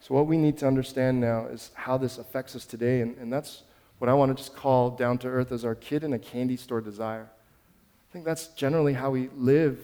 So, 0.00 0.14
what 0.14 0.26
we 0.26 0.36
need 0.36 0.56
to 0.58 0.66
understand 0.66 1.20
now 1.20 1.46
is 1.46 1.70
how 1.74 1.98
this 1.98 2.18
affects 2.18 2.56
us 2.56 2.64
today, 2.64 3.02
and, 3.02 3.16
and 3.18 3.32
that's 3.32 3.62
what 3.98 4.08
I 4.08 4.14
want 4.14 4.34
to 4.34 4.42
just 4.42 4.56
call 4.56 4.90
down 4.90 5.18
to 5.18 5.28
earth 5.28 5.52
as 5.52 5.64
our 5.64 5.74
kid 5.74 6.04
in 6.04 6.14
a 6.14 6.18
candy 6.18 6.56
store 6.56 6.80
desire. 6.80 7.28
I 7.28 8.12
think 8.12 8.24
that's 8.24 8.48
generally 8.48 8.94
how 8.94 9.10
we 9.10 9.28
live 9.36 9.78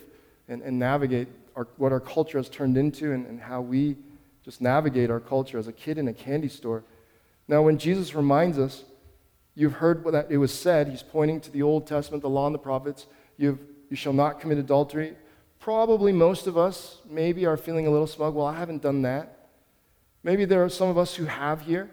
and, 0.48 0.62
and 0.62 0.78
navigate 0.78 1.28
our, 1.56 1.66
what 1.76 1.90
our 1.90 2.00
culture 2.00 2.38
has 2.38 2.48
turned 2.48 2.76
into 2.76 3.12
and, 3.12 3.26
and 3.26 3.40
how 3.40 3.60
we 3.60 3.96
just 4.44 4.60
navigate 4.60 5.10
our 5.10 5.20
culture 5.20 5.58
as 5.58 5.66
a 5.66 5.72
kid 5.72 5.98
in 5.98 6.06
a 6.06 6.12
candy 6.12 6.48
store. 6.48 6.84
Now, 7.48 7.62
when 7.62 7.78
Jesus 7.78 8.14
reminds 8.14 8.58
us, 8.58 8.84
you've 9.54 9.74
heard 9.74 10.04
what 10.04 10.12
that 10.12 10.30
it 10.30 10.36
was 10.36 10.52
said, 10.52 10.88
he's 10.88 11.02
pointing 11.02 11.40
to 11.40 11.50
the 11.50 11.62
Old 11.62 11.86
Testament, 11.86 12.22
the 12.22 12.28
law 12.28 12.46
and 12.46 12.54
the 12.54 12.58
prophets, 12.60 13.06
you've, 13.38 13.58
you 13.90 13.96
shall 13.96 14.12
not 14.12 14.40
commit 14.40 14.58
adultery. 14.58 15.16
Probably 15.58 16.12
most 16.12 16.46
of 16.46 16.56
us 16.56 16.98
maybe 17.08 17.46
are 17.46 17.56
feeling 17.56 17.86
a 17.86 17.90
little 17.90 18.06
smug. 18.06 18.34
Well, 18.34 18.46
I 18.46 18.56
haven't 18.56 18.82
done 18.82 19.02
that. 19.02 19.48
Maybe 20.22 20.44
there 20.44 20.62
are 20.62 20.68
some 20.68 20.88
of 20.88 20.98
us 20.98 21.14
who 21.14 21.24
have 21.24 21.62
here. 21.62 21.90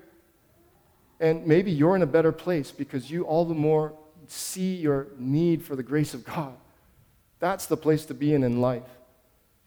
And 1.19 1.47
maybe 1.47 1.71
you're 1.71 1.95
in 1.95 2.01
a 2.01 2.07
better 2.07 2.31
place 2.31 2.71
because 2.71 3.09
you 3.09 3.23
all 3.23 3.45
the 3.45 3.53
more 3.53 3.93
see 4.27 4.75
your 4.75 5.07
need 5.17 5.63
for 5.63 5.75
the 5.75 5.83
grace 5.83 6.13
of 6.13 6.25
God. 6.25 6.53
That's 7.39 7.65
the 7.65 7.77
place 7.77 8.05
to 8.05 8.13
be 8.13 8.33
in 8.33 8.43
in 8.43 8.61
life, 8.61 8.83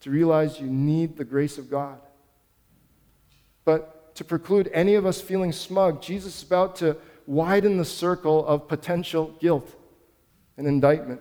to 0.00 0.10
realize 0.10 0.60
you 0.60 0.66
need 0.66 1.16
the 1.16 1.24
grace 1.24 1.58
of 1.58 1.70
God. 1.70 1.98
But 3.64 4.14
to 4.16 4.24
preclude 4.24 4.70
any 4.72 4.94
of 4.94 5.04
us 5.06 5.20
feeling 5.20 5.52
smug, 5.52 6.00
Jesus 6.00 6.38
is 6.38 6.42
about 6.42 6.76
to 6.76 6.96
widen 7.26 7.76
the 7.76 7.84
circle 7.84 8.46
of 8.46 8.68
potential 8.68 9.34
guilt 9.40 9.74
and 10.56 10.66
indictment. 10.66 11.20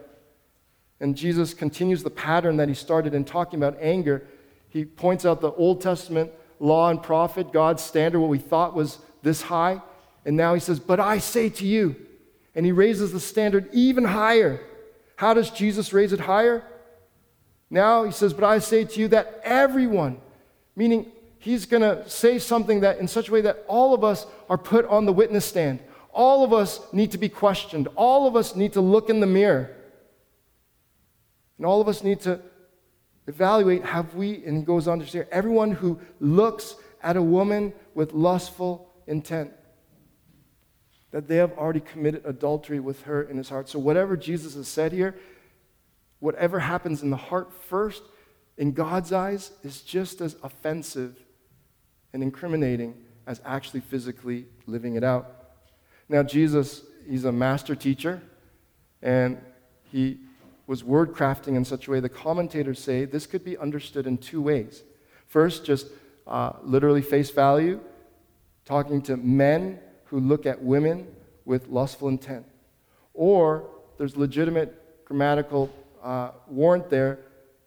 And 1.00 1.16
Jesus 1.16 1.54
continues 1.54 2.04
the 2.04 2.10
pattern 2.10 2.58
that 2.58 2.70
he 2.70 2.76
started 2.76 3.14
in 3.14 3.26
talking 3.26 3.60
about 3.60 3.78
anger. 3.82 4.26
He 4.70 4.86
points 4.86 5.26
out 5.26 5.42
the 5.42 5.52
Old 5.52 5.82
Testament 5.82 6.32
law 6.60 6.90
and 6.90 7.02
prophet, 7.02 7.52
God's 7.52 7.84
standard, 7.84 8.20
what 8.20 8.30
we 8.30 8.40
thought 8.40 8.74
was 8.74 9.00
this 9.22 9.42
high. 9.42 9.82
And 10.26 10.38
now 10.38 10.54
he 10.54 10.60
says, 10.60 10.80
But 10.80 11.00
I 11.00 11.18
say 11.18 11.50
to 11.50 11.66
you, 11.66 11.96
and 12.56 12.66
he 12.66 12.72
raises 12.72 13.12
the 13.12 13.20
standard 13.20 13.68
even 13.74 14.06
higher. 14.06 14.62
How 15.18 15.34
does 15.34 15.50
Jesus 15.50 15.92
raise 15.94 16.14
it 16.14 16.22
higher? 16.22 16.64
Now 17.70 18.04
he 18.04 18.12
says, 18.12 18.34
But 18.34 18.44
I 18.44 18.60
say 18.60 18.86
to 18.86 19.00
you 19.00 19.08
that 19.10 19.42
everyone, 19.44 20.22
meaning 20.76 21.12
he's 21.40 21.66
going 21.66 21.82
to 21.82 22.08
say 22.10 22.40
something 22.40 22.82
that 22.82 22.98
in 22.98 23.08
such 23.08 23.30
a 23.30 23.32
way 23.32 23.42
that 23.42 23.64
all 23.68 23.94
of 23.94 24.04
us 24.04 24.26
are 24.50 24.58
put 24.58 24.86
on 24.86 25.06
the 25.06 25.14
witness 25.14 25.46
stand. 25.46 25.80
All 26.12 26.44
of 26.44 26.54
us 26.54 26.82
need 26.94 27.12
to 27.12 27.18
be 27.18 27.30
questioned. 27.30 27.88
All 27.96 28.28
of 28.28 28.36
us 28.36 28.56
need 28.56 28.74
to 28.74 28.82
look 28.82 29.10
in 29.10 29.20
the 29.20 29.28
mirror. 29.28 29.76
And 31.58 31.66
all 31.66 31.82
of 31.82 31.88
us 31.88 32.04
need 32.04 32.22
to 32.22 32.40
evaluate 33.28 33.84
have 33.84 34.16
we, 34.16 34.44
and 34.46 34.58
he 34.58 34.64
goes 34.64 34.88
on 34.88 35.00
to 35.00 35.08
say, 35.08 35.26
everyone 35.32 35.72
who 35.72 36.00
looks 36.20 36.76
at 37.02 37.18
a 37.18 37.22
woman 37.22 37.74
with 37.94 38.14
lustful 38.14 38.90
intent, 39.08 39.52
that 41.12 41.28
they 41.28 41.38
have 41.38 41.52
already 41.58 41.80
committed 41.80 42.22
adultery 42.26 42.80
with 42.80 43.04
her 43.04 43.24
in 43.24 43.38
his 43.38 43.50
heart. 43.50 43.70
So, 43.70 43.80
whatever 43.80 44.18
Jesus 44.18 44.56
has 44.56 44.68
said 44.68 44.92
here, 44.92 45.16
whatever 46.20 46.60
happens 46.60 47.02
in 47.02 47.10
the 47.10 47.18
heart 47.18 47.52
first, 47.54 48.04
in 48.58 48.72
God's 48.72 49.12
eyes, 49.12 49.52
is 49.64 49.82
just 49.82 50.22
as 50.22 50.36
offensive 50.44 51.18
and 52.14 52.24
incriminating 52.24 52.96
as 53.28 53.42
actually 53.46 53.82
physically 53.82 54.46
living 54.68 54.96
it 54.96 55.04
out. 55.04 55.32
Now, 56.08 56.24
Jesus, 56.24 56.84
he's 57.08 57.26
a 57.26 57.32
master 57.32 57.76
teacher, 57.76 58.22
and 59.02 59.40
he 59.92 60.20
was 60.68 60.84
word 60.84 61.14
crafting 61.14 61.56
in 61.56 61.66
such 61.66 61.88
a 61.88 61.92
way 61.92 62.00
the 62.00 62.10
commentators 62.10 62.80
say 62.80 63.06
this 63.06 63.28
could 63.28 63.44
be 63.44 63.58
understood 63.58 64.08
in 64.08 64.18
two 64.18 64.42
ways. 64.42 64.84
First, 65.28 65.66
just 65.66 65.88
uh, 66.28 66.54
literally 66.64 67.02
face 67.02 67.30
value, 67.30 67.80
talking 68.66 69.02
to 69.04 69.18
men 69.18 69.80
who 70.06 70.20
look 70.20 70.46
at 70.46 70.62
women 70.62 71.08
with 71.46 71.68
lustful 71.68 72.08
intent. 72.08 72.46
Or 73.14 73.70
there's 73.98 74.18
legitimate 74.18 75.06
grammatical 75.06 75.72
uh, 76.06 76.32
warrant 76.48 76.90
there 76.90 77.20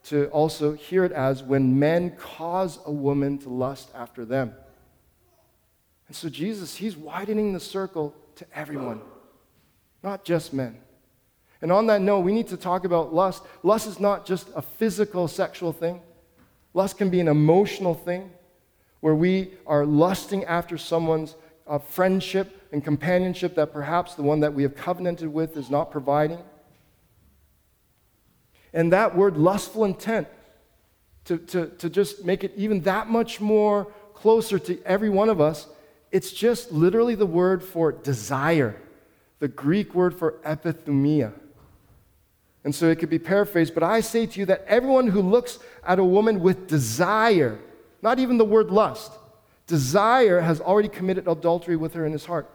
to 0.05 0.27
also 0.27 0.73
hear 0.73 1.03
it 1.03 1.11
as 1.11 1.43
when 1.43 1.77
men 1.77 2.11
cause 2.11 2.79
a 2.85 2.91
woman 2.91 3.37
to 3.39 3.49
lust 3.49 3.91
after 3.93 4.23
them. 4.23 4.53
And 6.07 6.15
so 6.15 6.29
Jesus, 6.29 6.77
he's 6.77 6.95
widening 6.95 7.53
the 7.53 7.59
circle 7.59 8.15
to 8.37 8.45
everyone, 8.55 9.01
not 10.01 10.23
just 10.23 10.53
men. 10.53 10.77
And 11.61 11.71
on 11.71 11.87
that 11.87 12.01
note, 12.01 12.21
we 12.21 12.31
need 12.31 12.47
to 12.47 12.57
talk 12.57 12.85
about 12.85 13.13
lust. 13.13 13.43
Lust 13.61 13.85
is 13.85 13.99
not 13.99 14.25
just 14.25 14.47
a 14.55 14.61
physical 14.61 15.27
sexual 15.27 15.73
thing, 15.73 16.01
lust 16.73 16.97
can 16.97 17.09
be 17.09 17.19
an 17.19 17.27
emotional 17.27 17.93
thing 17.93 18.31
where 19.01 19.15
we 19.15 19.51
are 19.67 19.85
lusting 19.85 20.45
after 20.45 20.77
someone's 20.77 21.35
uh, 21.67 21.77
friendship 21.77 22.67
and 22.71 22.83
companionship 22.83 23.55
that 23.55 23.73
perhaps 23.73 24.15
the 24.15 24.23
one 24.23 24.39
that 24.39 24.53
we 24.53 24.63
have 24.63 24.75
covenanted 24.75 25.31
with 25.31 25.57
is 25.57 25.69
not 25.69 25.91
providing. 25.91 26.39
And 28.73 28.93
that 28.93 29.15
word, 29.15 29.37
lustful 29.37 29.85
intent, 29.85 30.27
to, 31.25 31.37
to, 31.37 31.67
to 31.67 31.89
just 31.89 32.25
make 32.25 32.43
it 32.43 32.53
even 32.55 32.81
that 32.81 33.09
much 33.09 33.39
more 33.39 33.91
closer 34.13 34.59
to 34.59 34.81
every 34.83 35.09
one 35.09 35.29
of 35.29 35.39
us, 35.39 35.67
it's 36.11 36.31
just 36.31 36.71
literally 36.71 37.15
the 37.15 37.25
word 37.25 37.63
for 37.63 37.91
desire, 37.91 38.81
the 39.39 39.47
Greek 39.47 39.93
word 39.93 40.17
for 40.17 40.33
epithumia. 40.43 41.33
And 42.63 42.75
so 42.75 42.89
it 42.89 42.99
could 42.99 43.09
be 43.09 43.19
paraphrased, 43.19 43.73
but 43.73 43.83
I 43.83 44.01
say 44.01 44.25
to 44.25 44.39
you 44.39 44.45
that 44.47 44.65
everyone 44.67 45.07
who 45.07 45.21
looks 45.21 45.59
at 45.85 45.99
a 45.99 46.03
woman 46.03 46.41
with 46.41 46.67
desire, 46.67 47.59
not 48.01 48.19
even 48.19 48.37
the 48.37 48.45
word 48.45 48.69
lust, 48.69 49.13
desire 49.65 50.41
has 50.41 50.59
already 50.59 50.89
committed 50.89 51.27
adultery 51.27 51.75
with 51.75 51.93
her 51.93 52.05
in 52.05 52.11
his 52.11 52.25
heart. 52.25 52.49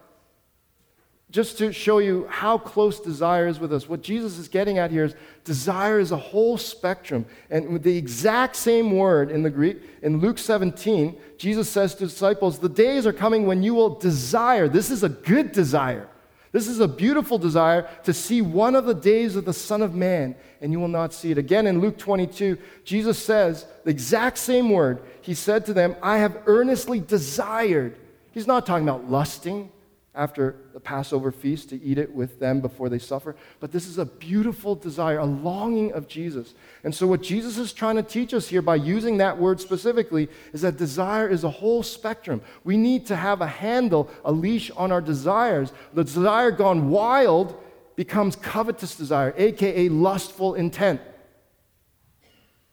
Just 1.35 1.57
to 1.57 1.73
show 1.73 1.97
you 1.97 2.25
how 2.29 2.57
close 2.57 3.01
desire 3.01 3.47
is 3.47 3.59
with 3.59 3.73
us, 3.73 3.89
what 3.89 4.01
Jesus 4.01 4.37
is 4.37 4.47
getting 4.47 4.77
at 4.77 4.89
here 4.89 5.03
is 5.03 5.15
desire 5.43 5.99
is 5.99 6.13
a 6.13 6.17
whole 6.17 6.57
spectrum. 6.57 7.25
And 7.49 7.73
with 7.73 7.83
the 7.83 7.97
exact 7.97 8.55
same 8.55 8.95
word 8.95 9.29
in 9.29 9.43
the 9.43 9.49
Greek, 9.49 9.81
in 10.01 10.21
Luke 10.21 10.37
17, 10.37 11.13
Jesus 11.37 11.69
says 11.69 11.93
to 11.95 12.05
disciples, 12.05 12.59
The 12.59 12.69
days 12.69 13.05
are 13.05 13.11
coming 13.11 13.45
when 13.45 13.63
you 13.63 13.73
will 13.73 13.95
desire. 13.99 14.69
This 14.69 14.89
is 14.89 15.03
a 15.03 15.09
good 15.09 15.51
desire 15.51 16.07
this 16.53 16.69
is 16.69 16.79
a 16.79 16.87
beautiful 16.87 17.37
desire 17.37 17.85
to 18.05 18.13
see 18.13 18.41
one 18.41 18.75
of 18.75 18.85
the 18.85 18.93
days 18.93 19.35
of 19.35 19.43
the 19.43 19.51
Son 19.51 19.81
of 19.81 19.93
Man, 19.93 20.37
and 20.61 20.71
you 20.71 20.79
will 20.79 20.87
not 20.87 21.13
see 21.13 21.31
it. 21.31 21.37
Again, 21.37 21.67
in 21.67 21.81
Luke 21.81 21.97
22, 21.97 22.57
Jesus 22.85 23.21
says 23.21 23.65
the 23.83 23.91
exact 23.91 24.37
same 24.37 24.69
word. 24.69 25.01
He 25.19 25.33
said 25.33 25.65
to 25.65 25.73
them, 25.73 25.97
I 26.01 26.19
have 26.19 26.43
earnestly 26.45 27.01
desired. 27.01 27.97
He's 28.31 28.47
not 28.47 28.65
talking 28.65 28.87
about 28.87 29.11
lusting 29.11 29.69
after 30.15 30.55
the 30.73 30.79
Passover 30.79 31.31
feast 31.31 31.69
to 31.69 31.81
eat 31.83 31.97
it 31.97 32.13
with 32.13 32.39
them 32.39 32.61
before 32.61 32.89
they 32.89 32.99
suffer. 32.99 33.35
But 33.59 33.71
this 33.71 33.87
is 33.87 33.97
a 33.97 34.05
beautiful 34.05 34.75
desire, 34.75 35.19
a 35.19 35.25
longing 35.25 35.91
of 35.93 36.07
Jesus. 36.07 36.53
And 36.83 36.93
so, 36.93 37.05
what 37.07 37.21
Jesus 37.21 37.57
is 37.57 37.73
trying 37.73 37.97
to 37.97 38.03
teach 38.03 38.33
us 38.33 38.47
here 38.47 38.61
by 38.61 38.75
using 38.75 39.17
that 39.17 39.37
word 39.37 39.59
specifically 39.59 40.29
is 40.53 40.61
that 40.61 40.77
desire 40.77 41.27
is 41.27 41.43
a 41.43 41.49
whole 41.49 41.83
spectrum. 41.83 42.41
We 42.63 42.77
need 42.77 43.05
to 43.07 43.15
have 43.15 43.41
a 43.41 43.47
handle, 43.47 44.09
a 44.23 44.31
leash 44.31 44.71
on 44.71 44.91
our 44.91 45.01
desires. 45.01 45.71
The 45.93 46.03
desire 46.03 46.51
gone 46.51 46.89
wild 46.89 47.61
becomes 47.95 48.35
covetous 48.35 48.95
desire, 48.95 49.33
aka 49.37 49.89
lustful 49.89 50.55
intent. 50.55 51.01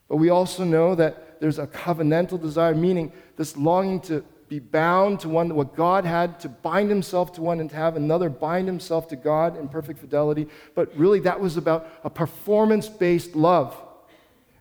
But 0.08 0.16
we 0.16 0.30
also 0.30 0.64
know 0.64 0.94
that 0.94 1.40
there's 1.40 1.58
a 1.58 1.66
covenantal 1.66 2.40
desire, 2.40 2.74
meaning 2.74 3.12
this 3.36 3.56
longing 3.56 4.00
to 4.02 4.24
be 4.52 4.58
bound 4.58 5.18
to 5.18 5.30
one, 5.30 5.54
what 5.54 5.74
God 5.74 6.04
had, 6.04 6.38
to 6.40 6.48
bind 6.50 6.90
himself 6.90 7.32
to 7.32 7.40
one 7.40 7.58
and 7.58 7.70
to 7.70 7.76
have 7.76 7.96
another 7.96 8.28
bind 8.28 8.68
himself 8.68 9.08
to 9.08 9.16
God 9.16 9.56
in 9.56 9.66
perfect 9.66 9.98
fidelity. 9.98 10.46
But 10.74 10.94
really, 10.94 11.20
that 11.20 11.40
was 11.40 11.56
about 11.56 11.88
a 12.04 12.10
performance 12.10 12.86
based 12.86 13.34
love 13.34 13.74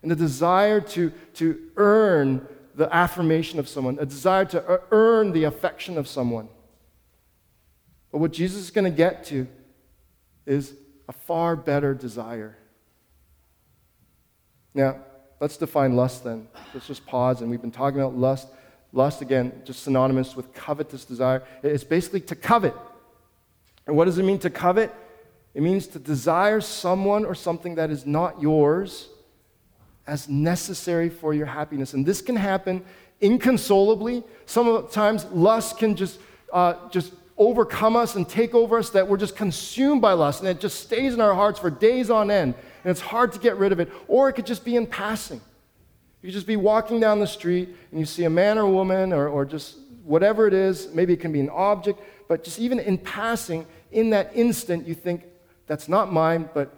and 0.02 0.10
a 0.10 0.16
desire 0.16 0.80
to, 0.80 1.12
to 1.34 1.60
earn 1.76 2.48
the 2.74 2.88
affirmation 2.94 3.58
of 3.58 3.68
someone, 3.68 3.98
a 4.00 4.06
desire 4.06 4.46
to 4.46 4.80
earn 4.92 5.32
the 5.32 5.44
affection 5.44 5.98
of 5.98 6.08
someone. 6.08 6.48
But 8.10 8.18
what 8.18 8.32
Jesus 8.32 8.62
is 8.62 8.70
going 8.70 8.90
to 8.90 8.96
get 8.96 9.24
to 9.24 9.46
is 10.46 10.72
a 11.06 11.12
far 11.12 11.54
better 11.54 11.92
desire. 11.92 12.56
Now, 14.72 15.00
let's 15.38 15.58
define 15.58 15.96
lust 15.96 16.24
then. 16.24 16.48
Let's 16.72 16.86
just 16.86 17.04
pause, 17.04 17.42
and 17.42 17.50
we've 17.50 17.60
been 17.60 17.70
talking 17.70 18.00
about 18.00 18.16
lust 18.16 18.48
Lust, 18.92 19.22
again, 19.22 19.62
just 19.64 19.82
synonymous 19.82 20.36
with 20.36 20.52
covetous 20.52 21.04
desire. 21.04 21.42
It's 21.62 21.84
basically 21.84 22.20
to 22.22 22.36
covet. 22.36 22.74
And 23.86 23.96
what 23.96 24.04
does 24.04 24.18
it 24.18 24.24
mean 24.24 24.38
to 24.40 24.50
covet? 24.50 24.94
It 25.54 25.62
means 25.62 25.86
to 25.88 25.98
desire 25.98 26.60
someone 26.60 27.24
or 27.24 27.34
something 27.34 27.74
that 27.76 27.90
is 27.90 28.06
not 28.06 28.40
yours 28.40 29.08
as 30.06 30.28
necessary 30.28 31.08
for 31.08 31.32
your 31.32 31.46
happiness. 31.46 31.94
And 31.94 32.04
this 32.04 32.20
can 32.20 32.36
happen 32.36 32.84
inconsolably. 33.20 34.24
Sometimes 34.46 35.24
lust 35.26 35.78
can 35.78 35.96
just, 35.96 36.18
uh, 36.52 36.74
just 36.90 37.12
overcome 37.38 37.96
us 37.96 38.14
and 38.14 38.28
take 38.28 38.54
over 38.54 38.78
us 38.78 38.90
that 38.90 39.08
we're 39.08 39.16
just 39.16 39.36
consumed 39.36 40.02
by 40.02 40.12
lust 40.12 40.40
and 40.40 40.48
it 40.48 40.60
just 40.60 40.80
stays 40.80 41.14
in 41.14 41.20
our 41.20 41.34
hearts 41.34 41.58
for 41.58 41.70
days 41.70 42.10
on 42.10 42.30
end 42.30 42.54
and 42.84 42.90
it's 42.90 43.00
hard 43.00 43.32
to 43.32 43.38
get 43.38 43.56
rid 43.56 43.72
of 43.72 43.80
it. 43.80 43.90
Or 44.08 44.28
it 44.28 44.34
could 44.34 44.46
just 44.46 44.64
be 44.64 44.76
in 44.76 44.86
passing. 44.86 45.40
You 46.22 46.28
could 46.28 46.34
just 46.34 46.46
be 46.46 46.56
walking 46.56 47.00
down 47.00 47.18
the 47.18 47.26
street 47.26 47.68
and 47.90 47.98
you 47.98 48.06
see 48.06 48.24
a 48.24 48.30
man 48.30 48.56
or 48.56 48.62
a 48.62 48.70
woman 48.70 49.12
or, 49.12 49.28
or 49.28 49.44
just 49.44 49.76
whatever 50.04 50.46
it 50.46 50.54
is. 50.54 50.88
Maybe 50.94 51.12
it 51.12 51.20
can 51.20 51.32
be 51.32 51.40
an 51.40 51.50
object, 51.50 52.00
but 52.28 52.44
just 52.44 52.60
even 52.60 52.78
in 52.78 52.96
passing, 52.96 53.66
in 53.90 54.10
that 54.10 54.30
instant, 54.34 54.86
you 54.86 54.94
think, 54.94 55.24
that's 55.66 55.88
not 55.88 56.12
mine, 56.12 56.48
but 56.54 56.74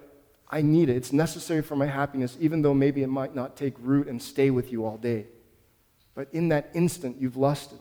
I 0.49 0.61
need 0.61 0.89
it. 0.89 0.95
It's 0.95 1.13
necessary 1.13 1.61
for 1.61 1.75
my 1.75 1.85
happiness, 1.85 2.37
even 2.39 2.61
though 2.61 2.73
maybe 2.73 3.03
it 3.03 3.07
might 3.07 3.35
not 3.35 3.55
take 3.55 3.73
root 3.79 4.07
and 4.07 4.21
stay 4.21 4.49
with 4.49 4.71
you 4.71 4.85
all 4.85 4.97
day. 4.97 5.27
But 6.13 6.29
in 6.31 6.49
that 6.49 6.69
instant, 6.73 7.17
you've 7.19 7.37
lusted. 7.37 7.79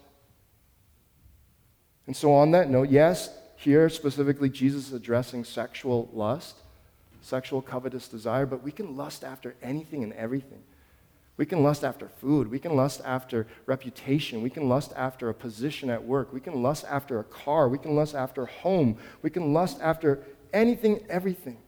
And 2.07 2.16
so, 2.16 2.33
on 2.33 2.50
that 2.50 2.68
note, 2.68 2.90
yes, 2.90 3.31
here 3.57 3.88
specifically, 3.88 4.50
Jesus 4.50 4.88
is 4.88 4.92
addressing 4.92 5.44
sexual 5.44 6.11
lust, 6.12 6.57
sexual 7.22 7.62
covetous 7.62 8.09
desire, 8.09 8.44
but 8.44 8.62
we 8.62 8.72
can 8.72 8.96
lust 8.96 9.24
after 9.24 9.55
anything 9.62 10.03
and 10.03 10.12
everything. 10.14 10.62
We 11.37 11.47
can 11.47 11.62
lust 11.62 11.83
after 11.83 12.09
food. 12.20 12.49
We 12.49 12.61
can 12.61 12.77
lust 12.77 13.01
after 13.05 13.47
reputation. 13.66 14.40
We 14.40 14.51
can 14.51 14.68
lust 14.68 14.92
after 14.97 15.29
a 15.29 15.35
position 15.35 15.90
at 15.90 16.05
work. 16.05 16.33
We 16.33 16.40
can 16.40 16.62
lust 16.62 16.85
after 16.88 17.18
a 17.18 17.25
car. 17.25 17.68
We 17.68 17.79
can 17.79 17.97
lust 17.97 18.14
after 18.14 18.47
home. 18.47 18.99
We 19.23 19.31
can 19.31 19.53
lust 19.53 19.79
after 19.81 20.20
anything, 20.53 21.05
everything. 21.09 21.59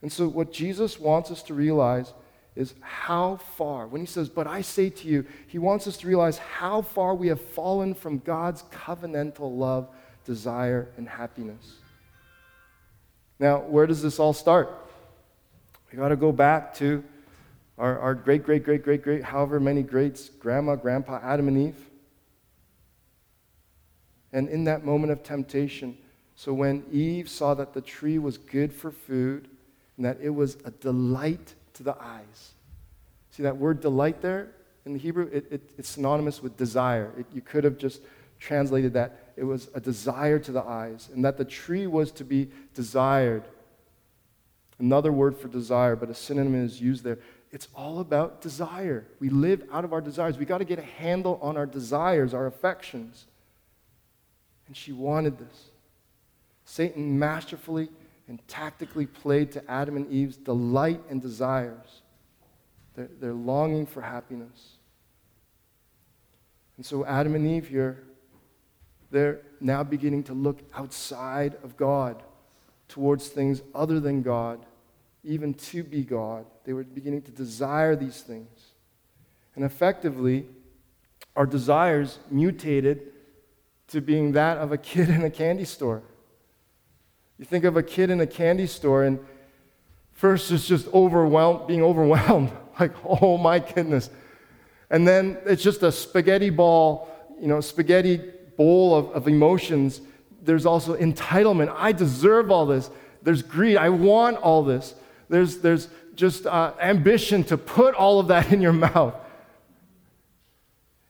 And 0.00 0.12
so, 0.12 0.28
what 0.28 0.52
Jesus 0.52 1.00
wants 1.00 1.32
us 1.32 1.42
to 1.44 1.54
realize 1.54 2.12
is 2.54 2.74
how 2.80 3.36
far, 3.56 3.88
when 3.88 4.00
he 4.00 4.06
says, 4.06 4.28
But 4.28 4.46
I 4.46 4.62
say 4.62 4.90
to 4.90 5.08
you, 5.08 5.26
he 5.48 5.58
wants 5.58 5.88
us 5.88 5.96
to 5.98 6.06
realize 6.06 6.38
how 6.38 6.82
far 6.82 7.16
we 7.16 7.28
have 7.28 7.40
fallen 7.40 7.94
from 7.94 8.18
God's 8.18 8.62
covenantal 8.70 9.56
love, 9.56 9.88
desire, 10.24 10.88
and 10.96 11.08
happiness. 11.08 11.74
Now, 13.40 13.58
where 13.58 13.86
does 13.86 14.02
this 14.02 14.20
all 14.20 14.32
start? 14.32 14.70
We 15.90 15.98
got 15.98 16.08
to 16.08 16.16
go 16.16 16.32
back 16.32 16.74
to 16.74 17.02
our, 17.78 17.98
our 17.98 18.14
great, 18.14 18.42
great, 18.42 18.64
great, 18.64 18.82
great, 18.82 19.02
great, 19.02 19.22
however 19.22 19.60
many 19.60 19.82
greats, 19.82 20.28
grandma, 20.28 20.74
grandpa, 20.74 21.20
Adam, 21.22 21.48
and 21.48 21.68
Eve. 21.68 21.90
And 24.32 24.48
in 24.48 24.64
that 24.64 24.84
moment 24.84 25.12
of 25.12 25.22
temptation, 25.22 25.96
so 26.34 26.52
when 26.52 26.84
Eve 26.92 27.28
saw 27.28 27.54
that 27.54 27.72
the 27.72 27.80
tree 27.80 28.18
was 28.18 28.36
good 28.36 28.72
for 28.72 28.90
food 28.90 29.48
and 29.96 30.04
that 30.04 30.18
it 30.20 30.30
was 30.30 30.56
a 30.64 30.70
delight 30.70 31.54
to 31.74 31.82
the 31.82 31.96
eyes. 32.00 32.52
See 33.30 33.42
that 33.42 33.56
word 33.56 33.80
delight 33.80 34.20
there 34.20 34.48
in 34.84 34.92
the 34.92 34.98
Hebrew? 34.98 35.28
It, 35.32 35.46
it, 35.50 35.70
it's 35.78 35.88
synonymous 35.88 36.42
with 36.42 36.56
desire. 36.56 37.12
It, 37.18 37.26
you 37.32 37.40
could 37.40 37.64
have 37.64 37.78
just 37.78 38.02
translated 38.38 38.92
that 38.92 39.32
it 39.36 39.44
was 39.44 39.68
a 39.74 39.80
desire 39.80 40.38
to 40.38 40.52
the 40.52 40.62
eyes, 40.62 41.08
and 41.12 41.24
that 41.24 41.36
the 41.38 41.44
tree 41.44 41.86
was 41.86 42.12
to 42.12 42.24
be 42.24 42.48
desired. 42.74 43.44
Another 44.78 45.12
word 45.12 45.36
for 45.36 45.48
desire, 45.48 45.96
but 45.96 46.08
a 46.08 46.14
synonym 46.14 46.64
is 46.64 46.80
used 46.80 47.02
there. 47.02 47.18
It's 47.50 47.68
all 47.74 48.00
about 48.00 48.40
desire. 48.40 49.06
We 49.20 49.30
live 49.30 49.64
out 49.72 49.84
of 49.84 49.92
our 49.92 50.00
desires. 50.00 50.36
We 50.36 50.44
got 50.44 50.58
to 50.58 50.64
get 50.64 50.78
a 50.78 50.82
handle 50.82 51.38
on 51.40 51.56
our 51.56 51.66
desires, 51.66 52.34
our 52.34 52.46
affections. 52.46 53.26
And 54.66 54.76
she 54.76 54.92
wanted 54.92 55.38
this. 55.38 55.70
Satan 56.64 57.18
masterfully 57.18 57.88
and 58.28 58.46
tactically 58.46 59.06
played 59.06 59.50
to 59.52 59.70
Adam 59.70 59.96
and 59.96 60.10
Eve's 60.12 60.36
delight 60.36 61.00
and 61.08 61.22
desires, 61.22 62.02
their, 62.94 63.08
their 63.18 63.32
longing 63.32 63.86
for 63.86 64.02
happiness. 64.02 64.76
And 66.76 66.84
so 66.84 67.06
Adam 67.06 67.34
and 67.34 67.46
Eve 67.46 67.68
here, 67.68 68.04
they're 69.10 69.40
now 69.60 69.82
beginning 69.82 70.24
to 70.24 70.34
look 70.34 70.60
outside 70.74 71.56
of 71.64 71.78
God 71.78 72.22
towards 72.88 73.28
things 73.28 73.62
other 73.74 73.98
than 74.00 74.20
God, 74.20 74.64
even 75.24 75.54
to 75.54 75.82
be 75.82 76.04
God. 76.04 76.44
They 76.68 76.74
were 76.74 76.84
beginning 76.84 77.22
to 77.22 77.30
desire 77.30 77.96
these 77.96 78.20
things. 78.20 78.50
And 79.56 79.64
effectively, 79.64 80.44
our 81.34 81.46
desires 81.46 82.18
mutated 82.30 83.04
to 83.86 84.02
being 84.02 84.32
that 84.32 84.58
of 84.58 84.70
a 84.70 84.76
kid 84.76 85.08
in 85.08 85.24
a 85.24 85.30
candy 85.30 85.64
store. 85.64 86.02
You 87.38 87.46
think 87.46 87.64
of 87.64 87.78
a 87.78 87.82
kid 87.82 88.10
in 88.10 88.20
a 88.20 88.26
candy 88.26 88.66
store, 88.66 89.04
and 89.04 89.18
first 90.12 90.52
it's 90.52 90.68
just 90.68 90.88
overwhelmed, 90.88 91.66
being 91.66 91.82
overwhelmed, 91.82 92.52
like, 92.78 92.92
oh 93.02 93.38
my 93.38 93.60
goodness. 93.60 94.10
And 94.90 95.08
then 95.08 95.38
it's 95.46 95.62
just 95.62 95.82
a 95.82 95.90
spaghetti 95.90 96.50
ball, 96.50 97.08
you 97.40 97.48
know, 97.48 97.62
spaghetti 97.62 98.20
bowl 98.58 98.94
of, 98.94 99.10
of 99.12 99.26
emotions. 99.26 100.02
There's 100.42 100.66
also 100.66 100.94
entitlement. 100.98 101.74
I 101.74 101.92
deserve 101.92 102.50
all 102.50 102.66
this. 102.66 102.90
There's 103.22 103.40
greed. 103.40 103.78
I 103.78 103.88
want 103.88 104.36
all 104.36 104.62
this. 104.62 104.94
There's, 105.30 105.58
there's 105.58 105.88
just 106.18 106.46
uh, 106.46 106.72
ambition 106.80 107.44
to 107.44 107.56
put 107.56 107.94
all 107.94 108.18
of 108.18 108.26
that 108.28 108.52
in 108.52 108.60
your 108.60 108.72
mouth. 108.72 109.14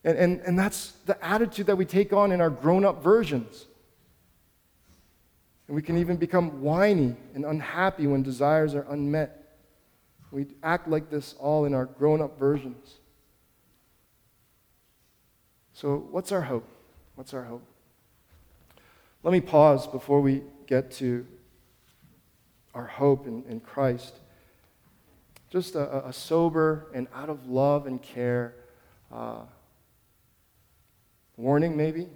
And, 0.05 0.17
and, 0.17 0.41
and 0.43 0.59
that's 0.59 0.93
the 1.07 1.23
attitude 1.25 1.67
that 1.67 1.77
we 1.77 1.85
take 1.85 2.13
on 2.13 2.31
in 2.31 2.41
our 2.41 2.51
grown 2.51 2.85
up 2.85 3.03
versions. 3.03 3.67
And 5.67 5.75
we 5.75 5.83
can 5.83 5.97
even 5.99 6.17
become 6.17 6.63
whiny 6.63 7.17
and 7.35 7.45
unhappy 7.45 8.07
when 8.07 8.23
desires 8.23 8.75
are 8.75 8.87
unmet. 8.89 9.35
We 10.31 10.47
act 10.63 10.89
like 10.89 11.11
this 11.11 11.35
all 11.39 11.65
in 11.65 11.75
our 11.75 11.87
grown 11.87 12.21
up 12.21 12.39
versions. 12.39 12.97
So, 15.73 16.07
what's 16.11 16.33
our 16.33 16.43
hope? 16.43 16.69
What's 17.15 17.33
our 17.33 17.45
hope? 17.45 17.63
Let 19.23 19.33
me 19.33 19.41
pause 19.41 19.87
before 19.87 20.21
we 20.21 20.43
get 20.67 20.91
to 20.93 21.27
our 22.75 22.87
hope 22.87 23.27
in, 23.27 23.45
in 23.49 23.61
Christ. 23.61 24.15
Just 25.51 25.75
a, 25.75 26.07
a, 26.07 26.13
sober 26.13 26.89
and 26.95 27.09
out 27.15 27.31
of 27.31 27.49
love 27.49 27.87
and 27.87 28.03
care 28.03 28.55
uh, 29.11 29.43
warning, 31.37 31.77
maybe. 31.77 32.09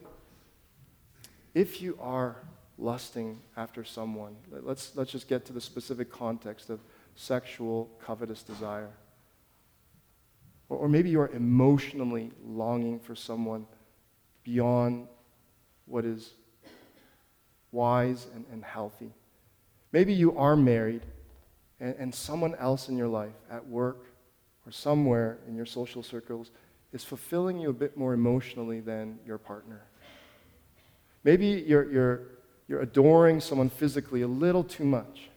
If 1.54 1.80
you 1.80 1.98
are 2.00 2.36
lusting 2.82 3.40
after 3.56 3.84
someone. 3.84 4.36
Let's, 4.50 4.92
let's 4.96 5.12
just 5.12 5.28
get 5.28 5.44
to 5.46 5.52
the 5.52 5.60
specific 5.60 6.10
context 6.10 6.68
of 6.70 6.80
sexual 7.14 7.88
covetous 8.04 8.42
desire. 8.42 8.90
Or, 10.68 10.78
or 10.78 10.88
maybe 10.88 11.10
you're 11.10 11.30
emotionally 11.32 12.32
longing 12.44 12.98
for 12.98 13.14
someone 13.14 13.66
beyond 14.44 15.06
what 15.86 16.04
is 16.04 16.30
wise 17.70 18.26
and, 18.34 18.44
and 18.52 18.64
healthy. 18.64 19.12
Maybe 19.92 20.12
you 20.12 20.36
are 20.36 20.56
married 20.56 21.02
and, 21.82 21.94
and 21.98 22.14
someone 22.14 22.54
else 22.54 22.88
in 22.88 22.96
your 22.96 23.08
life, 23.08 23.34
at 23.50 23.66
work 23.66 24.06
or 24.64 24.72
somewhere 24.72 25.38
in 25.46 25.54
your 25.54 25.66
social 25.66 26.02
circles, 26.02 26.50
is 26.94 27.04
fulfilling 27.04 27.58
you 27.58 27.68
a 27.68 27.74
bit 27.74 27.98
more 27.98 28.14
emotionally 28.14 28.80
than 28.80 29.18
your 29.26 29.36
partner. 29.36 29.82
Maybe 31.24 31.62
you're, 31.66 31.92
you're 31.92 32.22
you're 32.72 32.80
adoring 32.80 33.38
someone 33.40 33.68
physically 33.68 34.22
a 34.22 34.26
little 34.26 34.64
too 34.64 34.84
much. 34.84 35.28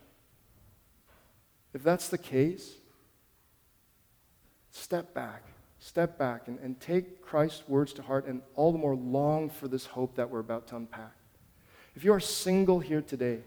If 1.73 1.83
that's 1.83 2.07
the 2.07 2.17
case, 2.17 2.75
step 4.71 5.13
back. 5.13 5.43
Step 5.79 6.17
back 6.17 6.47
and, 6.47 6.57
and 6.59 6.79
take 6.79 7.21
Christ's 7.21 7.67
words 7.67 7.91
to 7.93 8.01
heart 8.01 8.25
and 8.25 8.41
all 8.55 8.71
the 8.71 8.77
more 8.77 8.95
long 8.95 9.49
for 9.49 9.67
this 9.67 9.85
hope 9.85 10.15
that 10.15 10.29
we're 10.29 10.39
about 10.39 10.67
to 10.67 10.77
unpack. 10.77 11.13
If 11.93 12.05
you 12.05 12.13
are 12.13 12.21
single 12.21 12.79
here 12.79 13.01
today, 13.01 13.39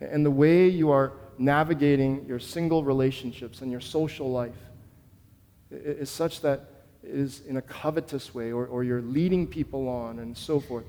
and 0.00 0.26
the 0.26 0.30
way 0.30 0.66
you 0.66 0.90
are 0.90 1.12
navigating 1.38 2.24
your 2.26 2.38
single 2.38 2.84
relationships 2.84 3.60
and 3.60 3.70
your 3.70 3.80
social 3.80 4.30
life 4.30 4.54
is 5.70 6.10
such 6.10 6.40
that 6.42 6.68
it 7.02 7.10
is 7.10 7.42
in 7.46 7.56
a 7.56 7.62
covetous 7.62 8.34
way, 8.34 8.52
or, 8.52 8.66
or 8.66 8.84
you're 8.84 9.02
leading 9.02 9.46
people 9.46 9.88
on 9.88 10.18
and 10.20 10.36
so 10.36 10.60
forth, 10.60 10.84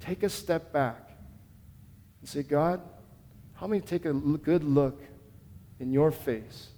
take 0.00 0.22
a 0.22 0.28
step 0.28 0.72
back 0.72 1.10
and 2.20 2.28
say, 2.28 2.42
God, 2.42 2.80
help 3.54 3.70
me 3.70 3.80
take 3.80 4.04
a 4.04 4.12
good 4.12 4.62
look 4.62 5.00
in 5.80 5.92
your 5.92 6.10
face, 6.10 6.68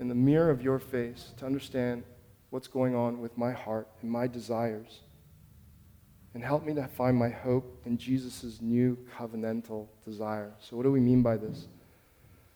in 0.00 0.08
the 0.08 0.14
mirror 0.14 0.50
of 0.50 0.62
your 0.62 0.78
face, 0.78 1.32
to 1.38 1.46
understand 1.46 2.02
what's 2.50 2.68
going 2.68 2.94
on 2.94 3.20
with 3.20 3.36
my 3.38 3.52
heart 3.52 3.88
and 4.02 4.10
my 4.10 4.26
desires. 4.26 5.00
And 6.34 6.42
help 6.42 6.64
me 6.64 6.74
to 6.74 6.86
find 6.88 7.16
my 7.16 7.28
hope 7.28 7.82
in 7.84 7.98
Jesus' 7.98 8.60
new 8.60 8.96
covenantal 9.18 9.86
desire. 10.04 10.52
So, 10.60 10.76
what 10.76 10.82
do 10.82 10.90
we 10.90 11.00
mean 11.00 11.22
by 11.22 11.36
this? 11.36 11.66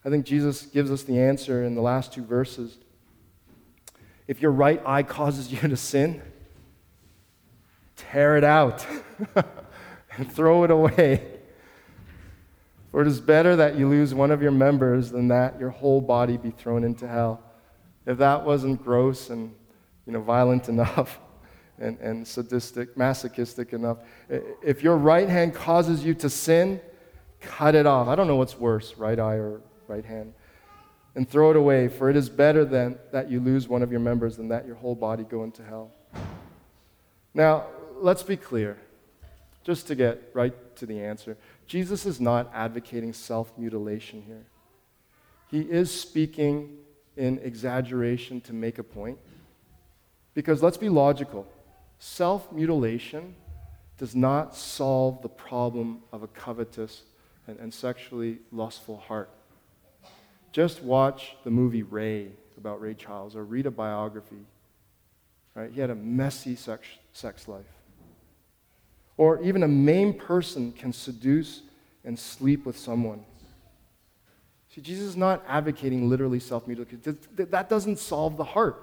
I 0.07 0.09
think 0.09 0.25
Jesus 0.25 0.63
gives 0.63 0.91
us 0.91 1.03
the 1.03 1.19
answer 1.19 1.65
in 1.65 1.75
the 1.75 1.83
last 1.83 2.13
two 2.13 2.25
verses. 2.25 2.79
If 4.29 4.41
your 4.41 4.53
right 4.53 4.81
eye 4.87 5.03
causes 5.03 5.53
you 5.53 5.59
to 5.69 5.77
sin, 5.77 6.23
tear 7.97 8.37
it 8.37 8.45
out. 8.45 8.87
and 10.17 10.33
throw 10.33 10.65
it 10.65 10.71
away. 10.71 11.23
For 12.91 13.03
it 13.03 13.07
is 13.07 13.21
better 13.21 13.57
that 13.57 13.77
you 13.77 13.89
lose 13.89 14.15
one 14.15 14.31
of 14.31 14.41
your 14.41 14.53
members 14.53 15.11
than 15.11 15.29
that 15.29 15.61
your 15.61 15.71
whole 15.71 16.01
body 16.01 16.37
be 16.37 16.51
thrown 16.51 16.85
into 16.85 17.07
hell. 17.07 17.43
If 18.07 18.19
that 18.19 18.45
wasn't 18.45 18.83
gross 18.83 19.31
and 19.31 19.55
you 20.07 20.13
know, 20.13 20.21
violent 20.21 20.69
enough 20.71 21.21
and, 21.79 21.99
and 21.99 22.27
sadistic, 22.27 22.97
masochistic 22.97 23.73
enough. 23.73 23.99
If 24.29 24.83
your 24.83 24.97
right 24.97 25.29
hand 25.29 25.55
causes 25.55 26.05
you 26.05 26.15
to 26.15 26.31
sin, 26.31 26.81
cut 27.41 27.75
it 27.75 27.87
off. 27.87 28.09
I 28.09 28.15
don't 28.15 28.27
know 28.27 28.37
what's 28.37 28.59
worse, 28.59 28.95
right 28.97 29.19
eye 29.19 29.35
or 29.35 29.61
right 29.89 30.05
hand. 30.05 30.35
And 31.15 31.29
throw 31.29 31.51
it 31.51 31.57
away, 31.57 31.89
for 31.89 32.11
it 32.11 32.17
is 32.17 32.29
better 32.29 32.65
than 32.65 32.99
that 33.11 33.31
you 33.31 33.41
lose 33.41 33.69
one 33.69 33.83
of 33.83 33.91
your 33.91 34.01
members 34.01 34.37
than 34.37 34.49
that 34.49 34.67
your 34.67 34.77
whole 34.77 34.95
body 34.95 35.25
go 35.25 35.45
into 35.45 35.63
hell. 35.63 35.91
Now, 37.33 37.67
let's 37.95 38.23
be 38.23 38.37
clear, 38.37 38.77
just 39.65 39.87
to 39.87 39.95
get 39.95 40.31
right 40.35 40.55
to 40.77 40.87
the 40.87 41.01
answer. 41.01 41.37
Jesus 41.67 42.05
is 42.05 42.21
not 42.21 42.51
advocating 42.55 43.13
self 43.13 43.57
mutilation 43.57 44.23
here. 44.23 44.45
He 45.51 45.61
is 45.61 45.91
speaking 45.91 46.77
in 47.17 47.39
exaggeration 47.39 48.41
to 48.43 48.53
make 48.53 48.79
a 48.79 48.83
point. 48.83 49.19
Because 50.35 50.63
let's 50.63 50.77
be 50.77 50.89
logical 50.89 51.47
self 51.99 52.53
mutilation 52.53 53.35
does 53.99 54.15
not 54.15 54.55
solve 54.55 55.23
the 55.23 55.29
problem 55.29 56.03
of 56.13 56.23
a 56.23 56.29
covetous 56.29 57.03
and, 57.47 57.59
and, 57.59 57.73
sexually 57.73 58.39
lustful 58.53 58.99
heart. 58.99 59.31
Just 60.57 60.83
watch 60.83 61.37
the 61.45 61.51
movie 61.51 61.83
Ray 61.83 62.29
about 62.57 62.81
Ray 62.81 62.95
Charles 62.95 63.37
or 63.37 63.45
read 63.45 63.67
a 63.67 63.71
biography. 63.71 64.47
Right? 65.55 65.71
He 65.71 65.83
had 65.83 65.91
a 65.91 65.95
messy 65.95 66.57
sex, 66.57 66.89
sex 67.13 67.47
life. 67.47 67.67
Or 69.19 69.39
even 69.43 69.63
a 69.63 69.69
maimed 69.69 70.19
person 70.19 70.73
can 70.73 70.95
seduce 70.95 71.61
and 72.07 72.19
sleep 72.19 72.65
with 72.65 72.79
someone. 72.79 73.23
See, 74.75 74.81
Jesus 74.81 75.09
is 75.09 75.15
not 75.15 75.45
advocating 75.47 76.09
literally 76.09 76.41
self 76.41 76.67
mutilation. 76.67 77.19
That 77.37 77.69
doesn't 77.69 77.99
solve 77.99 78.39
the 78.39 78.45
heart. 78.45 78.83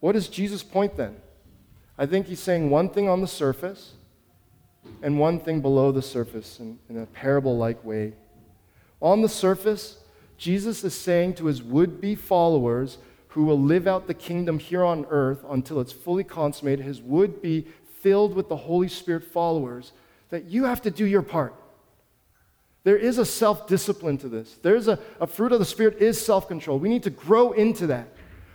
What 0.00 0.14
is 0.14 0.28
Jesus' 0.28 0.62
point 0.62 0.94
then? 0.94 1.16
I 1.96 2.04
think 2.04 2.26
he's 2.26 2.40
saying 2.40 2.68
one 2.68 2.90
thing 2.90 3.08
on 3.08 3.22
the 3.22 3.26
surface 3.26 3.94
and 5.02 5.18
one 5.18 5.40
thing 5.40 5.62
below 5.62 5.90
the 5.90 6.02
surface 6.02 6.60
in, 6.60 6.78
in 6.90 6.98
a 6.98 7.06
parable 7.06 7.56
like 7.56 7.82
way. 7.82 8.12
On 9.00 9.22
the 9.22 9.28
surface, 9.30 10.00
Jesus 10.38 10.84
is 10.84 10.94
saying 10.94 11.34
to 11.34 11.46
his 11.46 11.62
would 11.62 12.00
be 12.00 12.14
followers 12.14 12.98
who 13.28 13.44
will 13.44 13.60
live 13.60 13.86
out 13.86 14.06
the 14.06 14.14
kingdom 14.14 14.58
here 14.58 14.84
on 14.84 15.04
earth 15.10 15.44
until 15.50 15.80
it's 15.80 15.92
fully 15.92 16.24
consummated, 16.24 16.84
his 16.84 17.02
would 17.02 17.42
be 17.42 17.66
filled 18.00 18.34
with 18.34 18.48
the 18.48 18.56
Holy 18.56 18.88
Spirit 18.88 19.24
followers, 19.24 19.92
that 20.30 20.44
you 20.44 20.64
have 20.64 20.80
to 20.82 20.90
do 20.90 21.04
your 21.04 21.22
part. 21.22 21.54
There 22.84 22.96
is 22.96 23.18
a 23.18 23.26
self 23.26 23.66
discipline 23.66 24.16
to 24.18 24.28
this. 24.28 24.56
There's 24.62 24.88
a, 24.88 24.98
a 25.20 25.26
fruit 25.26 25.52
of 25.52 25.58
the 25.58 25.64
Spirit 25.64 26.00
is 26.00 26.24
self 26.24 26.48
control. 26.48 26.78
We 26.78 26.88
need 26.88 27.02
to 27.02 27.10
grow 27.10 27.52
into 27.52 27.88
that. 27.88 28.08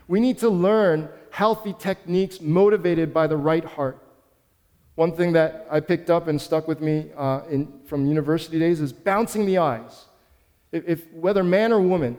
We 0.08 0.19
need 0.19 0.39
to 0.39 0.50
learn 0.50 1.10
healthy 1.30 1.76
techniques 1.78 2.39
motivated 2.41 3.13
by 3.13 3.28
the 3.28 3.38
right 3.38 3.63
heart. 3.63 4.00
One 4.96 5.15
thing 5.15 5.34
that 5.34 5.67
I 5.69 5.80
picked 5.80 6.10
up 6.10 6.28
and 6.28 6.39
stuck 6.39 6.67
with 6.67 6.80
me 6.80 7.10
uh, 7.17 7.41
in, 7.50 7.82
from 7.86 8.06
university 8.06 8.60
days 8.60 8.80
is 8.80 8.93
bouncing 8.93 9.46
the 9.46 9.58
eyes. 9.58 10.06
If, 10.73 10.88
if, 10.88 11.13
whether 11.13 11.43
man 11.43 11.71
or 11.71 11.79
woman, 11.79 12.17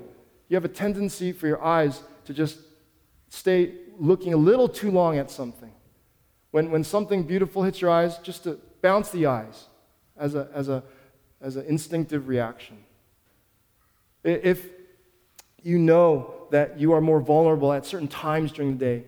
you 0.49 0.55
have 0.55 0.65
a 0.65 0.69
tendency 0.69 1.33
for 1.33 1.49
your 1.49 1.63
eyes 1.63 2.03
to 2.25 2.33
just 2.33 2.59
stay 3.29 3.75
looking 3.99 4.33
a 4.33 4.37
little 4.37 4.69
too 4.69 4.93
long 4.93 5.19
at 5.19 5.31
something. 5.31 5.73
When, 6.53 6.71
when 6.71 6.85
something 6.85 7.25
beautiful 7.25 7.65
hits 7.65 7.81
your 7.81 7.91
eyes, 7.91 8.17
just 8.19 8.45
to 8.45 8.61
bounce 8.81 9.11
the 9.11 9.27
eyes 9.27 9.67
as, 10.17 10.37
a, 10.37 10.49
as, 10.55 10.69
a, 10.69 10.85
as 11.41 11.57
an 11.57 11.67
instinctive 11.67 12.29
reaction. 12.29 12.79
If 14.23 14.65
you 15.63 15.79
know 15.79 16.47
that 16.53 16.79
you 16.79 16.93
are 16.93 17.01
more 17.01 17.21
vulnerable 17.21 17.73
at 17.73 17.85
certain 17.85 18.07
times 18.07 18.53
during 18.53 18.79
the 18.79 18.85
day, 18.85 19.05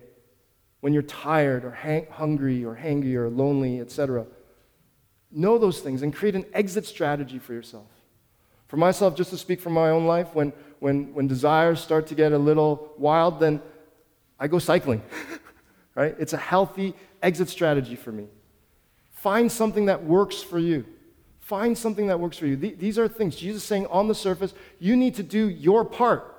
when 0.81 0.91
you're 0.91 1.03
tired 1.03 1.63
or 1.63 1.71
hang- 1.71 2.07
hungry 2.11 2.65
or 2.65 2.75
hangry 2.75 3.15
or 3.15 3.29
lonely, 3.29 3.79
etc. 3.79 4.25
Know 5.31 5.57
those 5.57 5.79
things 5.79 6.01
and 6.01 6.13
create 6.13 6.35
an 6.35 6.45
exit 6.53 6.85
strategy 6.85 7.39
for 7.39 7.53
yourself. 7.53 7.87
For 8.67 8.77
myself, 8.77 9.15
just 9.15 9.29
to 9.29 9.37
speak 9.37 9.61
from 9.61 9.73
my 9.73 9.89
own 9.89 10.05
life, 10.05 10.33
when, 10.33 10.53
when, 10.79 11.13
when 11.13 11.27
desires 11.27 11.79
start 11.79 12.07
to 12.07 12.15
get 12.15 12.31
a 12.31 12.37
little 12.37 12.93
wild, 12.97 13.39
then 13.39 13.61
I 14.39 14.47
go 14.47 14.59
cycling. 14.59 15.01
right? 15.95 16.15
It's 16.19 16.33
a 16.33 16.37
healthy 16.37 16.93
exit 17.21 17.49
strategy 17.49 17.95
for 17.95 18.11
me. 18.11 18.27
Find 19.11 19.51
something 19.51 19.85
that 19.85 20.03
works 20.03 20.41
for 20.41 20.59
you. 20.59 20.85
Find 21.39 21.77
something 21.77 22.07
that 22.07 22.19
works 22.19 22.37
for 22.37 22.45
you. 22.45 22.57
These 22.57 22.99
are 22.99 23.07
things 23.07 23.35
Jesus 23.35 23.63
is 23.63 23.67
saying 23.67 23.87
on 23.87 24.09
the 24.09 24.15
surface, 24.15 24.53
you 24.79 24.97
need 24.97 25.15
to 25.15 25.23
do 25.23 25.47
your 25.47 25.85
part 25.85 26.35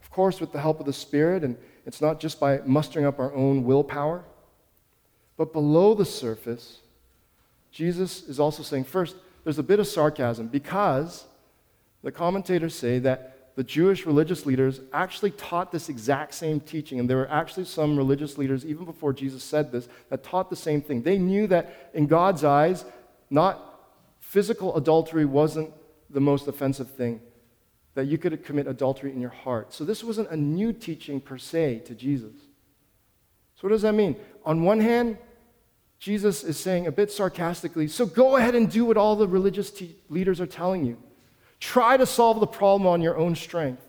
Of 0.00 0.10
course, 0.10 0.40
with 0.40 0.52
the 0.52 0.60
help 0.60 0.78
of 0.78 0.86
the 0.86 0.92
Spirit, 0.92 1.42
and 1.42 1.56
it's 1.86 2.00
not 2.00 2.20
just 2.20 2.38
by 2.38 2.60
mustering 2.64 3.04
up 3.04 3.18
our 3.18 3.34
own 3.34 3.64
willpower. 3.64 4.24
But 5.36 5.52
below 5.52 5.94
the 5.94 6.04
surface, 6.04 6.78
Jesus 7.72 8.22
is 8.28 8.38
also 8.38 8.62
saying, 8.62 8.84
first, 8.84 9.16
there's 9.44 9.58
a 9.58 9.62
bit 9.62 9.80
of 9.80 9.86
sarcasm 9.86 10.48
because 10.48 11.24
the 12.02 12.12
commentators 12.12 12.74
say 12.74 12.98
that 13.00 13.54
the 13.54 13.64
Jewish 13.64 14.06
religious 14.06 14.46
leaders 14.46 14.80
actually 14.92 15.30
taught 15.32 15.72
this 15.72 15.88
exact 15.88 16.34
same 16.34 16.58
teaching. 16.60 16.98
And 16.98 17.08
there 17.08 17.18
were 17.18 17.30
actually 17.30 17.66
some 17.66 17.96
religious 17.96 18.38
leaders, 18.38 18.64
even 18.64 18.84
before 18.84 19.12
Jesus 19.12 19.42
said 19.42 19.70
this, 19.70 19.88
that 20.08 20.22
taught 20.22 20.48
the 20.48 20.56
same 20.56 20.80
thing. 20.80 21.02
They 21.02 21.18
knew 21.18 21.46
that 21.48 21.90
in 21.92 22.06
God's 22.06 22.44
eyes, 22.44 22.84
not 23.28 23.80
physical 24.20 24.74
adultery 24.76 25.26
wasn't 25.26 25.70
the 26.08 26.20
most 26.20 26.48
offensive 26.48 26.90
thing 26.90 27.20
that 27.94 28.06
you 28.06 28.16
could 28.16 28.42
commit 28.44 28.66
adultery 28.66 29.12
in 29.12 29.20
your 29.20 29.30
heart. 29.30 29.74
So 29.74 29.84
this 29.84 30.02
wasn't 30.02 30.30
a 30.30 30.36
new 30.36 30.72
teaching 30.72 31.20
per 31.20 31.36
se 31.36 31.82
to 31.86 31.94
Jesus. 31.94 32.32
So 33.56 33.68
what 33.68 33.70
does 33.70 33.82
that 33.82 33.92
mean? 33.92 34.16
On 34.46 34.62
one 34.62 34.80
hand, 34.80 35.18
Jesus 36.02 36.42
is 36.42 36.58
saying 36.58 36.88
a 36.88 36.90
bit 36.90 37.12
sarcastically, 37.12 37.86
so 37.86 38.04
go 38.04 38.36
ahead 38.36 38.56
and 38.56 38.68
do 38.68 38.84
what 38.84 38.96
all 38.96 39.14
the 39.14 39.28
religious 39.28 39.70
te- 39.70 39.94
leaders 40.08 40.40
are 40.40 40.48
telling 40.48 40.84
you. 40.84 40.98
Try 41.60 41.96
to 41.96 42.06
solve 42.06 42.40
the 42.40 42.46
problem 42.48 42.88
on 42.88 43.00
your 43.00 43.16
own 43.16 43.36
strength. 43.36 43.86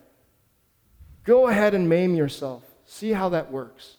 Go 1.23 1.47
ahead 1.47 1.73
and 1.73 1.89
maim 1.89 2.13
yourself. 2.13 2.63
See 2.85 3.13
how 3.13 3.29
that 3.29 3.51
works. 3.51 3.97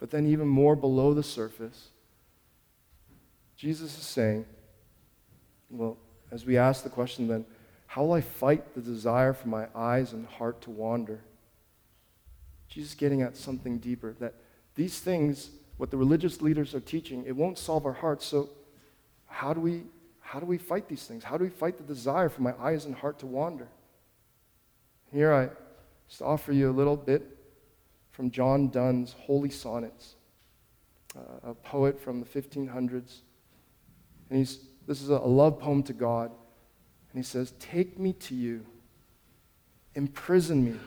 But 0.00 0.10
then, 0.10 0.26
even 0.26 0.48
more 0.48 0.74
below 0.76 1.12
the 1.12 1.22
surface, 1.22 1.88
Jesus 3.54 3.98
is 3.98 4.06
saying, 4.06 4.46
well, 5.68 5.98
as 6.30 6.46
we 6.46 6.56
ask 6.56 6.84
the 6.84 6.88
question 6.88 7.28
then, 7.28 7.44
how 7.86 8.04
will 8.04 8.14
I 8.14 8.22
fight 8.22 8.74
the 8.74 8.80
desire 8.80 9.34
for 9.34 9.48
my 9.48 9.66
eyes 9.74 10.14
and 10.14 10.26
heart 10.26 10.62
to 10.62 10.70
wander? 10.70 11.20
Jesus 12.70 12.92
is 12.92 12.96
getting 12.96 13.20
at 13.20 13.36
something 13.36 13.76
deeper 13.76 14.16
that 14.20 14.36
these 14.74 14.98
things, 14.98 15.50
what 15.76 15.90
the 15.90 15.96
religious 15.96 16.40
leaders 16.40 16.74
are 16.74 16.80
teaching, 16.80 17.24
it 17.26 17.34
won't 17.34 17.58
solve 17.58 17.86
our 17.86 17.92
hearts. 17.92 18.26
So, 18.26 18.50
how 19.26 19.52
do 19.52 19.60
we, 19.60 19.82
how 20.20 20.38
do 20.38 20.46
we 20.46 20.58
fight 20.58 20.88
these 20.88 21.04
things? 21.04 21.24
How 21.24 21.36
do 21.36 21.44
we 21.44 21.50
fight 21.50 21.76
the 21.76 21.84
desire 21.84 22.28
for 22.28 22.42
my 22.42 22.54
eyes 22.60 22.84
and 22.84 22.94
heart 22.94 23.18
to 23.20 23.26
wander? 23.26 23.68
Here 25.12 25.32
I 25.32 25.48
just 26.08 26.22
offer 26.22 26.52
you 26.52 26.70
a 26.70 26.72
little 26.72 26.96
bit 26.96 27.38
from 28.12 28.30
John 28.30 28.68
Donne's 28.68 29.14
Holy 29.18 29.50
Sonnets, 29.50 30.14
uh, 31.16 31.50
a 31.50 31.54
poet 31.54 32.00
from 32.00 32.20
the 32.20 32.26
1500s. 32.26 33.20
And 34.28 34.38
he's, 34.38 34.60
this 34.86 35.02
is 35.02 35.08
a 35.08 35.18
love 35.18 35.58
poem 35.58 35.82
to 35.84 35.92
God. 35.92 36.30
And 36.30 37.18
he 37.18 37.22
says, 37.22 37.52
Take 37.58 37.98
me 37.98 38.12
to 38.14 38.34
you, 38.34 38.64
imprison 39.94 40.64
me, 40.64 40.78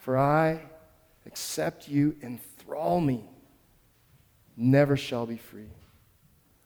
for 0.00 0.18
I, 0.18 0.60
accept 1.26 1.88
you 1.88 2.16
enthrall 2.22 3.00
me, 3.00 3.24
never 4.58 4.96
shall 4.96 5.24
be 5.24 5.36
free. 5.36 5.70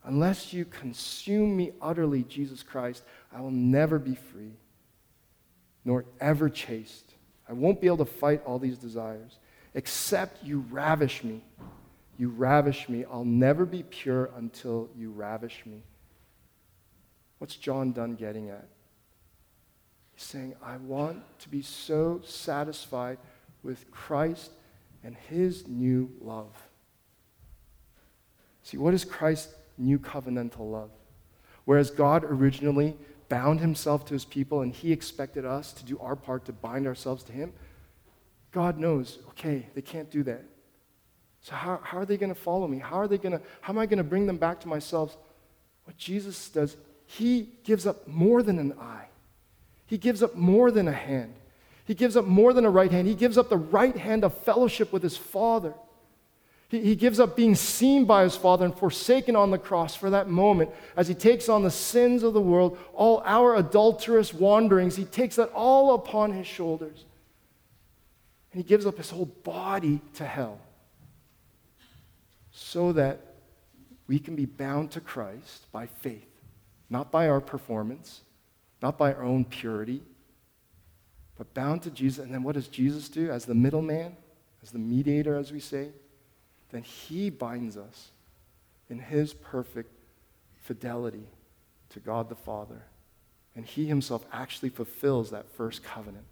Unless 0.05 0.53
you 0.53 0.65
consume 0.65 1.57
me 1.57 1.73
utterly, 1.81 2.25
Jesus 2.25 2.63
Christ, 2.63 3.05
I 3.33 3.41
will 3.41 3.53
never 3.53 4.01
be 4.01 4.17
free, 4.17 4.57
nor 5.85 6.07
ever 6.21 6.49
chaste. 6.49 7.15
I 7.49 7.53
won't 7.53 7.81
be 7.81 7.87
able 7.87 7.99
to 7.99 8.05
fight 8.07 8.43
all 8.45 8.59
these 8.59 8.79
desires. 8.79 9.39
Except 9.75 10.43
you 10.43 10.65
ravish 10.71 11.23
me. 11.23 11.45
You 12.19 12.31
ravish 12.31 12.89
me. 12.89 13.05
I'll 13.11 13.25
never 13.25 13.65
be 13.65 13.83
pure 13.85 14.31
until 14.37 14.89
you 14.97 15.11
ravish 15.11 15.63
me. 15.67 15.83
What's 17.39 17.57
John 17.57 17.93
Donne 17.93 18.15
getting 18.15 18.51
at? 18.51 18.69
He's 20.15 20.25
saying, 20.25 20.55
I 20.63 20.77
want 20.79 21.23
to 21.41 21.49
be 21.49 21.63
so 21.63 22.21
satisfied 22.25 23.19
with 23.63 23.91
Christ 23.91 24.51
and 25.05 25.17
his 25.29 25.67
new 25.67 26.11
love. 26.21 26.55
See, 28.63 28.77
what 28.77 28.95
is 28.95 29.05
Christ's 29.05 29.55
new 29.79 29.99
covenantal 29.99 30.71
love? 30.71 30.91
Whereas 31.65 31.91
God 31.91 32.25
originally 32.25 32.97
bound 33.29 33.61
himself 33.61 34.05
to 34.07 34.15
his 34.15 34.25
people 34.25 34.61
and 34.61 34.73
he 34.73 34.93
expected 34.93 35.45
us 35.45 35.73
to 35.73 35.85
do 35.85 35.99
our 36.01 36.17
part 36.17 36.45
to 36.47 36.53
bind 36.53 36.87
ourselves 36.87 37.23
to 37.25 37.33
him, 37.33 37.53
God 38.53 38.79
knows, 38.79 39.19
okay, 39.31 39.67
they 39.75 39.83
can't 39.83 40.11
do 40.11 40.23
that. 40.25 40.45
So 41.41 41.55
how, 41.55 41.81
how 41.83 41.99
are 41.99 42.05
they 42.05 42.17
going 42.17 42.33
to 42.33 42.41
follow 42.41 42.69
me? 42.69 42.79
How 42.79 42.97
are 42.97 43.09
they 43.09 43.19
going 43.19 43.33
to, 43.33 43.41
how 43.63 43.73
am 43.73 43.79
I 43.79 43.87
going 43.87 43.99
to 43.99 44.05
bring 44.05 44.27
them 44.27 44.37
back 44.37 44.61
to 44.61 44.69
myself? 44.69 45.17
What 45.85 45.97
Jesus 45.97 46.49
does, 46.51 46.77
he 47.07 47.49
gives 47.65 47.87
up 47.87 48.07
more 48.07 48.43
than 48.43 48.59
an 48.59 48.75
eye. 48.79 49.07
He 49.87 49.99
gives 49.99 50.23
up 50.23 50.37
more 50.37 50.71
than 50.71 50.87
a 50.87 50.93
hand. 50.93 51.35
He 51.85 51.95
gives 51.95 52.17
up 52.17 52.27
more 52.27 52.53
than 52.53 52.65
a 52.65 52.71
right 52.71 52.91
hand, 52.91 53.09
he 53.09 53.15
gives 53.15 53.37
up 53.37 53.49
the 53.49 53.57
right 53.57 53.97
hand 53.97 54.25
of 54.25 54.37
fellowship 54.39 54.93
with 54.93 55.03
his 55.03 55.17
Father. 55.17 55.75
He, 56.73 56.81
he 56.81 56.97
gives 56.97 57.21
up 57.21 57.37
being 57.37 57.55
seen 57.55 58.07
by 58.07 58.23
his 58.23 58.35
Father 58.35 58.65
and 58.65 58.75
forsaken 58.75 59.37
on 59.37 59.51
the 59.51 59.59
cross 59.59 59.95
for 59.95 60.09
that 60.09 60.29
moment 60.29 60.71
as 60.97 61.07
he 61.07 61.15
takes 61.15 61.51
on 61.51 61.63
the 61.63 61.71
sins 61.71 62.23
of 62.23 62.33
the 62.33 62.41
world, 62.41 62.79
all 62.95 63.23
our 63.27 63.57
adulterous 63.57 64.33
wanderings. 64.33 64.97
He 64.97 65.05
takes 65.05 65.37
that 65.37 65.51
all 65.51 65.95
upon 65.95 66.33
his 66.33 66.47
shoulders. 66.47 67.05
And 68.53 68.63
he 68.63 68.67
gives 68.67 68.87
up 68.87 68.97
his 68.97 69.11
whole 69.11 69.27
body 69.27 70.01
to 70.15 70.25
hell 70.25 70.61
so 72.51 72.93
that 72.93 73.21
we 74.07 74.19
can 74.19 74.35
be 74.35 74.47
bound 74.47 74.93
to 74.93 75.01
Christ 75.01 75.71
by 75.73 75.87
faith, 75.87 76.27
not 76.89 77.13
by 77.13 77.29
our 77.29 77.43
performance, 77.43 78.23
not 78.81 78.97
by 78.97 79.13
our 79.13 79.23
own 79.23 79.45
purity, 79.45 80.03
but 81.37 81.53
bound 81.53 81.83
to 81.83 81.91
Jesus. 81.91 82.25
And 82.25 82.33
then 82.33 82.43
what 82.43 82.55
does 82.55 82.69
Jesus 82.69 83.11
do 83.11 83.31
as 83.31 83.45
the 83.45 83.55
middleman, 83.55 84.17
as 84.63 84.71
the 84.71 84.79
mediator, 84.79 85.37
as 85.37 85.53
we 85.53 85.61
say? 85.61 85.91
Then 86.73 86.83
he 86.83 87.31
binds 87.31 87.77
us 87.77 88.11
in 88.91 88.99
his 88.99 89.35
perfect 89.35 89.93
fidelity 90.63 91.27
to 91.91 92.01
God 92.01 92.29
the 92.29 92.35
Father. 92.35 92.83
And 93.55 93.67
he 93.67 93.87
himself 93.87 94.25
actually 94.33 94.71
fulfills 94.71 95.31
that 95.31 95.49
first 95.51 95.85
covenant. 95.85 96.25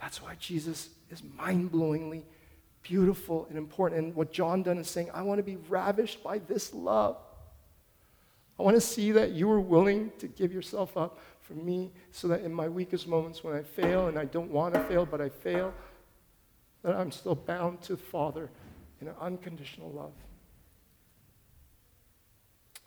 That's 0.00 0.20
why 0.22 0.34
Jesus 0.38 0.88
is 1.10 1.22
mind 1.36 1.70
blowingly 1.72 2.24
beautiful 2.82 3.46
and 3.48 3.56
important. 3.56 4.04
And 4.04 4.14
what 4.14 4.32
John 4.32 4.62
Donne 4.62 4.78
is 4.78 4.88
saying, 4.88 5.10
I 5.14 5.22
want 5.22 5.38
to 5.38 5.42
be 5.44 5.56
ravished 5.68 6.22
by 6.22 6.38
this 6.38 6.74
love. 6.74 7.16
I 8.58 8.62
want 8.64 8.76
to 8.76 8.80
see 8.80 9.12
that 9.12 9.30
you 9.30 9.48
are 9.50 9.60
willing 9.60 10.10
to 10.18 10.26
give 10.26 10.52
yourself 10.52 10.96
up 10.96 11.20
for 11.42 11.54
me 11.54 11.92
so 12.10 12.26
that 12.28 12.42
in 12.42 12.52
my 12.52 12.68
weakest 12.68 13.06
moments 13.06 13.44
when 13.44 13.54
I 13.54 13.62
fail 13.62 14.08
and 14.08 14.18
I 14.18 14.24
don't 14.24 14.50
want 14.50 14.74
to 14.74 14.82
fail, 14.84 15.06
but 15.06 15.20
I 15.20 15.28
fail, 15.28 15.72
that 16.82 16.96
I'm 16.96 17.12
still 17.12 17.36
bound 17.36 17.82
to 17.82 17.94
the 17.94 18.02
Father 18.02 18.50
in 19.00 19.08
unconditional 19.20 19.90
love 19.90 20.12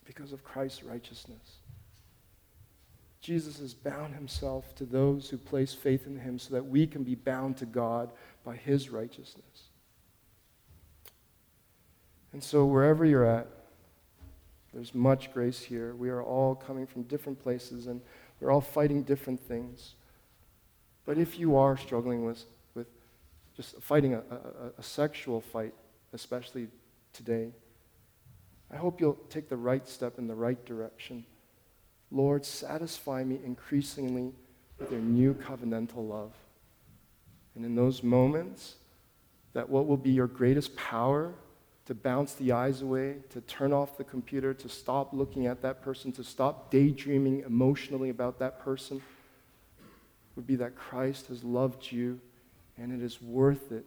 because 0.06 0.34
of 0.34 0.44
Christ's 0.44 0.84
righteousness. 0.84 1.58
Jesus 3.22 3.60
has 3.60 3.74
bound 3.74 4.16
himself 4.16 4.74
to 4.76 4.86
those 4.86 5.30
who 5.30 5.38
place 5.38 5.74
faith 5.74 6.08
in 6.08 6.18
him 6.20 6.40
so 6.40 6.56
that 6.56 6.66
we 6.66 6.88
can 6.88 7.04
be 7.04 7.16
bound 7.16 7.56
to 7.58 7.66
God 7.66 8.10
by 8.44 8.56
his 8.56 8.90
righteousness. 8.90 9.70
And 12.34 12.44
so, 12.44 12.66
wherever 12.66 13.06
you're 13.06 13.26
at, 13.26 13.48
there's 14.74 14.96
much 14.96 15.34
grace 15.34 15.60
here. 15.60 15.94
We 15.96 16.10
are 16.10 16.24
all 16.24 16.56
coming 16.56 16.88
from 16.88 17.04
different 17.04 17.42
places 17.42 17.88
and 17.88 18.02
we're 18.40 18.52
all 18.52 18.62
fighting 18.62 19.04
different 19.04 19.40
things. 19.40 19.96
But 21.06 21.18
if 21.18 21.38
you 21.38 21.58
are 21.58 21.78
struggling 21.78 22.26
with, 22.26 22.44
with 22.74 22.88
just 23.56 23.82
fighting 23.82 24.14
a, 24.14 24.20
a, 24.20 24.72
a 24.80 24.84
sexual 24.84 25.42
fight, 25.42 25.74
especially 26.14 26.68
today, 27.14 27.52
I 28.72 28.78
hope 28.78 29.02
you'll 29.02 29.20
take 29.30 29.50
the 29.50 29.58
right 29.58 29.88
step 29.88 30.18
in 30.18 30.28
the 30.28 30.36
right 30.36 30.64
direction. 30.66 31.26
Lord, 32.10 32.46
satisfy 32.46 33.24
me 33.24 33.40
increasingly 33.44 34.32
with 34.80 34.92
your 34.92 35.02
new 35.02 35.34
covenantal 35.34 36.08
love. 36.08 36.34
And 37.56 37.66
in 37.66 37.76
those 37.76 38.02
moments, 38.02 38.76
that 39.54 39.70
what 39.70 39.88
will 39.88 39.98
be 39.98 40.12
your 40.12 40.28
greatest 40.28 40.76
power 40.76 41.34
to 41.86 41.96
bounce 41.96 42.34
the 42.36 42.52
eyes 42.52 42.82
away, 42.82 43.18
to 43.30 43.42
turn 43.42 43.74
off 43.74 43.98
the 43.98 44.04
computer, 44.04 44.54
to 44.54 44.70
stop 44.70 45.14
looking 45.14 45.48
at 45.48 45.62
that 45.62 45.82
person, 45.82 46.12
to 46.14 46.24
stop 46.24 46.72
daydreaming 46.72 47.44
emotionally 47.46 48.10
about 48.10 48.40
that 48.40 48.60
person, 48.60 49.02
would 50.36 50.48
be 50.48 50.56
that 50.56 50.76
Christ 50.76 51.28
has 51.28 51.44
loved 51.44 51.92
you 51.92 52.20
and 52.78 52.94
it 52.94 53.04
is 53.04 53.22
worth 53.22 53.72
it 53.72 53.86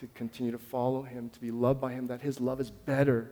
to 0.00 0.08
continue 0.14 0.52
to 0.52 0.58
follow 0.58 1.02
him, 1.02 1.30
to 1.30 1.40
be 1.40 1.50
loved 1.50 1.80
by 1.80 1.92
him, 1.92 2.06
that 2.06 2.20
his 2.20 2.40
love 2.40 2.60
is 2.60 2.70
better 2.70 3.30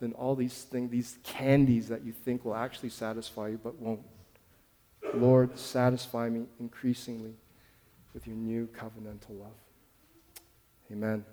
than 0.00 0.12
all 0.12 0.34
these 0.34 0.62
things, 0.64 0.90
these 0.90 1.18
candies 1.22 1.88
that 1.88 2.04
you 2.04 2.12
think 2.12 2.44
will 2.44 2.54
actually 2.54 2.88
satisfy 2.88 3.48
you 3.48 3.60
but 3.62 3.78
won't. 3.80 4.02
Lord, 5.14 5.58
satisfy 5.58 6.28
me 6.28 6.46
increasingly 6.58 7.34
with 8.12 8.26
your 8.26 8.36
new 8.36 8.68
covenantal 8.68 9.38
love. 9.40 9.52
Amen. 10.90 11.24